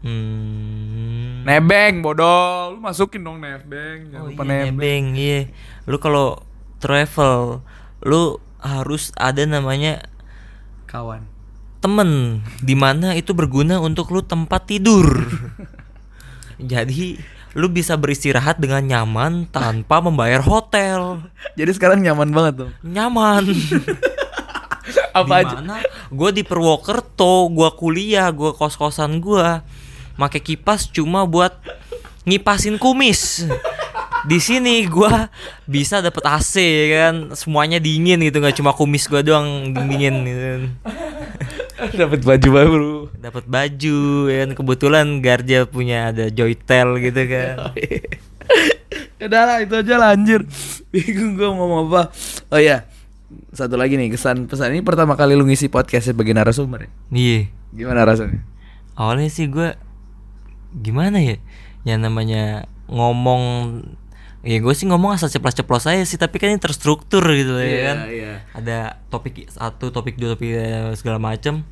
[0.00, 1.44] Hmm.
[1.44, 2.74] Nebeng bodoh.
[2.74, 4.74] Lu masukin dong nebeng Jangan Oh lupa iya, nebeng.
[4.76, 5.40] Nebeng iya.
[5.84, 6.40] Lu kalau
[6.80, 7.60] travel
[8.04, 10.04] lu harus ada namanya
[10.84, 11.24] Kawan.
[11.80, 15.06] temen di mana itu berguna untuk lu tempat tidur.
[16.60, 17.16] Jadi
[17.56, 21.24] lu bisa beristirahat dengan nyaman tanpa membayar hotel.
[21.56, 22.70] Jadi sekarang nyaman banget tuh?
[22.84, 23.48] Nyaman.
[25.18, 25.56] Apa aja?
[25.56, 25.80] Di mana
[26.10, 29.62] gue di Purwokerto gue kuliah gue kos kosan gue
[30.18, 31.54] make kipas cuma buat
[32.26, 33.46] ngipasin kumis
[34.28, 35.12] di sini gue
[35.64, 37.14] bisa dapet AC ya kan?
[37.32, 40.46] Semuanya dingin gitu nggak cuma kumis gue doang dingin gitu
[42.00, 42.94] Dapat baju baru.
[43.16, 43.98] Dapat baju
[44.28, 44.50] ya kan?
[44.52, 47.56] Kebetulan Garja punya ada Joytel gitu kan.
[49.24, 50.44] Udah lah itu aja lah anjir.
[50.92, 52.02] Bingung gue mau ngomong apa.
[52.52, 52.88] Oh iya.
[53.54, 54.74] Satu lagi nih kesan pesan.
[54.76, 56.90] Ini pertama kali lu ngisi podcast sebagai narasumber ya?
[57.12, 57.40] Iya.
[57.72, 58.42] Gimana rasanya?
[58.98, 59.76] Awalnya sih gue
[60.76, 61.36] gimana ya?
[61.84, 62.44] Yang namanya
[62.90, 63.42] ngomong
[64.40, 67.98] Ya gue sih ngomong asal ceplos-ceplos aja sih Tapi kan ini terstruktur gitu ya kan.
[68.08, 68.32] iya.
[68.56, 68.78] Ada
[69.12, 71.64] topik satu, topik dua, topik eh, segala macem.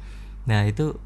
[0.45, 0.97] Nah itu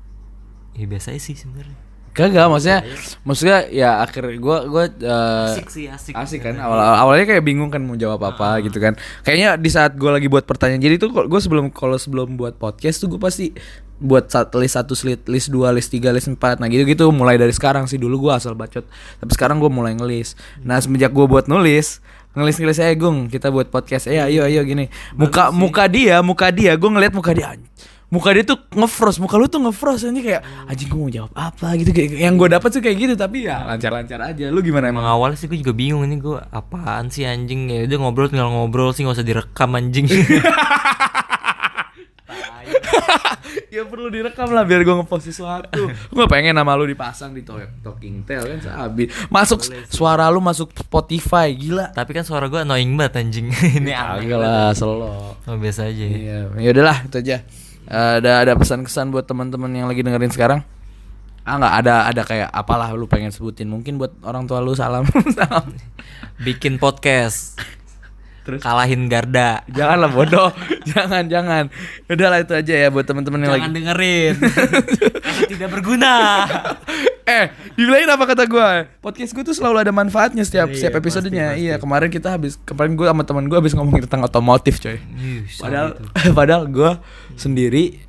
[0.73, 1.77] Ya biasa sih sebenarnya
[2.13, 2.81] Kagak maksudnya
[3.25, 6.13] Maksudnya ya akhir gue gue eh, Asik sih asik.
[6.13, 8.99] Asik kan awal awalnya kayak bingung kan mau jawab apa gitu kan.
[9.25, 13.01] Kayaknya di saat gue lagi buat pertanyaan jadi tuh gue sebelum kalau sebelum buat podcast
[13.01, 13.57] tuh gue pasti
[14.03, 14.27] buat
[14.59, 16.61] list satu list list dua list tiga list empat.
[16.61, 17.97] Nah gitu gitu mulai dari sekarang sih.
[17.97, 18.85] Dulu gue asal bacot
[19.23, 20.37] tapi sekarang gue mulai ngelis.
[20.61, 22.03] Nah semenjak gue buat nulis
[22.33, 24.11] ngelis ngelis aja gung kita buat podcast.
[24.11, 24.93] Eh ayo ayo gini.
[25.17, 27.57] Muka muka dia muka dia gue ngeliat muka dia
[28.13, 31.73] muka dia tuh ngefrost muka lu tuh ngefrost aja kayak anjing gue mau jawab apa?
[31.81, 34.53] Gitu kayak yang gue dapat tuh kayak gitu tapi ya lancar lancar aja.
[34.53, 35.09] Lu gimana Emang?
[35.09, 37.73] Awalnya sih gue juga bingung ini gue apaan sih anjing?
[37.73, 40.05] Ya udah ngobrol tinggal ngobrol sih nggak usah direkam anjing.
[43.73, 45.89] Ya perlu direkam lah biar gue ngepost sesuatu.
[46.13, 51.53] Gue pengen nama lu dipasang di talking tail kan sabi masuk suara lu masuk Spotify
[51.57, 51.89] gila.
[51.97, 53.49] Tapi kan suara gue annoying banget anjing.
[53.81, 55.37] Ini aneh Agak lah selo.
[55.49, 56.05] Oh, biasa aja.
[56.05, 56.09] Ya.
[56.13, 57.37] iya ya udahlah itu aja
[57.87, 60.61] Ada ada pesan-kesan buat teman-teman yang lagi dengerin sekarang?
[61.43, 63.67] Ah nggak ada ada kayak apalah lu pengen sebutin.
[63.67, 65.03] Mungkin buat orang tua lu salam.
[65.35, 65.75] Salam
[66.47, 67.59] bikin podcast.
[68.43, 68.59] Terus?
[68.59, 69.63] kalahin Garda.
[69.71, 70.51] Janganlah bodoh.
[70.91, 71.71] Jangan jangan.
[72.11, 74.35] Udahlah itu aja ya buat teman-teman yang lagi jangan dengerin
[75.55, 76.15] tidak berguna
[77.25, 78.69] eh dibilangin apa kata gue
[78.99, 81.47] podcast gue tuh selalu ada manfaatnya setiap Iya, setiap episodenya.
[81.51, 84.99] pasti, iya kemarin kita habis kemarin gue sama teman gue habis ngomongin tentang otomotif coy.
[85.57, 86.31] Padahal itu.
[86.39, 86.91] padahal gue
[87.35, 88.03] sendiri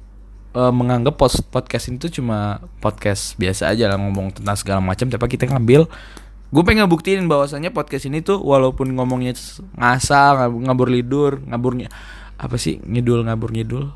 [0.52, 5.06] eh, menganggap pos podcast ini tuh cuma podcast biasa aja lah ngomong tentang segala macam.
[5.06, 5.86] Tapi kita ngambil
[6.50, 9.34] gue pengen buktiin bahwasannya podcast ini tuh walaupun ngomongnya
[9.74, 11.90] ngasal ngab- ngabur lidur ngaburnya
[12.36, 12.78] apa sih?
[12.80, 13.90] Ngidul ngabur ngidul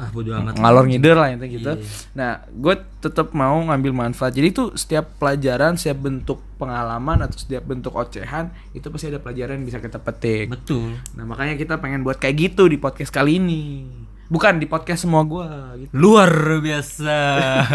[0.00, 1.72] ah bodo amat ngalor ngidul lah intinya gitu.
[1.76, 1.84] Iya.
[2.16, 2.74] Nah, gue
[3.04, 4.32] tetap mau ngambil manfaat.
[4.32, 9.60] Jadi tuh setiap pelajaran, setiap bentuk pengalaman atau setiap bentuk ocehan itu pasti ada pelajaran
[9.60, 10.48] yang bisa kita petik.
[10.48, 13.84] betul Nah, makanya kita pengen buat kayak gitu di podcast kali ini.
[14.30, 15.90] Bukan di podcast semua gua gitu.
[15.90, 17.18] luar biasa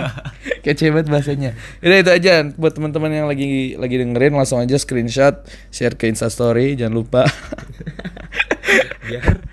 [0.63, 1.51] Kece banget bahasanya.
[1.83, 6.31] Udah itu aja buat teman-teman yang lagi lagi dengerin langsung aja screenshot, share ke Insta
[6.31, 7.23] story, jangan lupa.
[9.05, 9.44] biar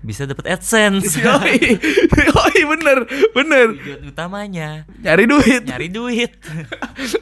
[0.00, 1.16] bisa dapat adsense.
[1.24, 1.76] Yoi,
[2.08, 2.98] Yoi, bener,
[3.36, 3.66] bener.
[3.76, 4.68] tujuan utamanya.
[5.04, 5.62] Nyari duit.
[5.68, 6.32] nyari duit.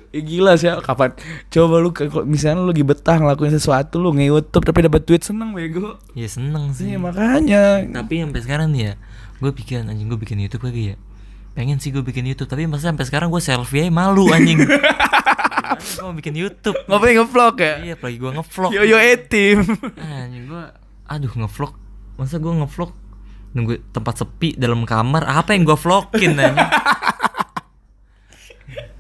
[0.08, 1.12] Ya gila sih kapan?
[1.52, 5.52] Coba lu kalau misalnya lu lagi betah ngelakuin sesuatu lu nge-youtube tapi dapat duit seneng
[5.52, 6.00] bego.
[6.16, 6.96] Ya seneng sih.
[6.96, 7.84] Iya makanya.
[7.92, 8.92] Tapi sampai sekarang nih ya
[9.38, 10.96] gue pikiran anjing gue bikin YouTube lagi ya.
[11.52, 14.64] Pengen sih gue bikin YouTube tapi masa sampai sekarang gue selfie aja malu anjing.
[15.78, 16.74] Gue mau bikin YouTube.
[16.88, 17.74] Ngapain ngevlog ya?
[17.84, 18.70] Iya apalagi gue ngevlog.
[18.72, 19.60] Yo yo etim
[20.00, 20.64] anjing gue
[21.04, 21.72] aduh ngevlog
[22.18, 22.90] masa gue ngevlog?
[23.54, 25.24] Nunggu tempat sepi dalam kamar?
[25.24, 26.36] Apa yang gue vlogin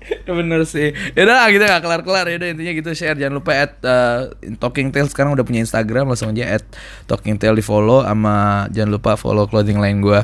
[0.08, 0.96] Ya bener sih.
[1.12, 2.32] Yaudah kita gak kelar-kelar.
[2.32, 2.90] Yaudah intinya gitu.
[2.96, 3.18] Share.
[3.18, 6.08] Jangan lupa at uh, Talking Tale sekarang udah punya Instagram.
[6.08, 6.64] Langsung aja at
[7.04, 8.00] Talking Tale di follow.
[8.06, 10.20] Sama jangan lupa follow clothing line gue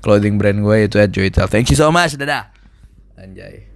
[0.00, 2.16] Clothing brand gue yaitu at Joytel Thank you so much.
[2.16, 2.48] Dadah.
[3.20, 3.68] Anjay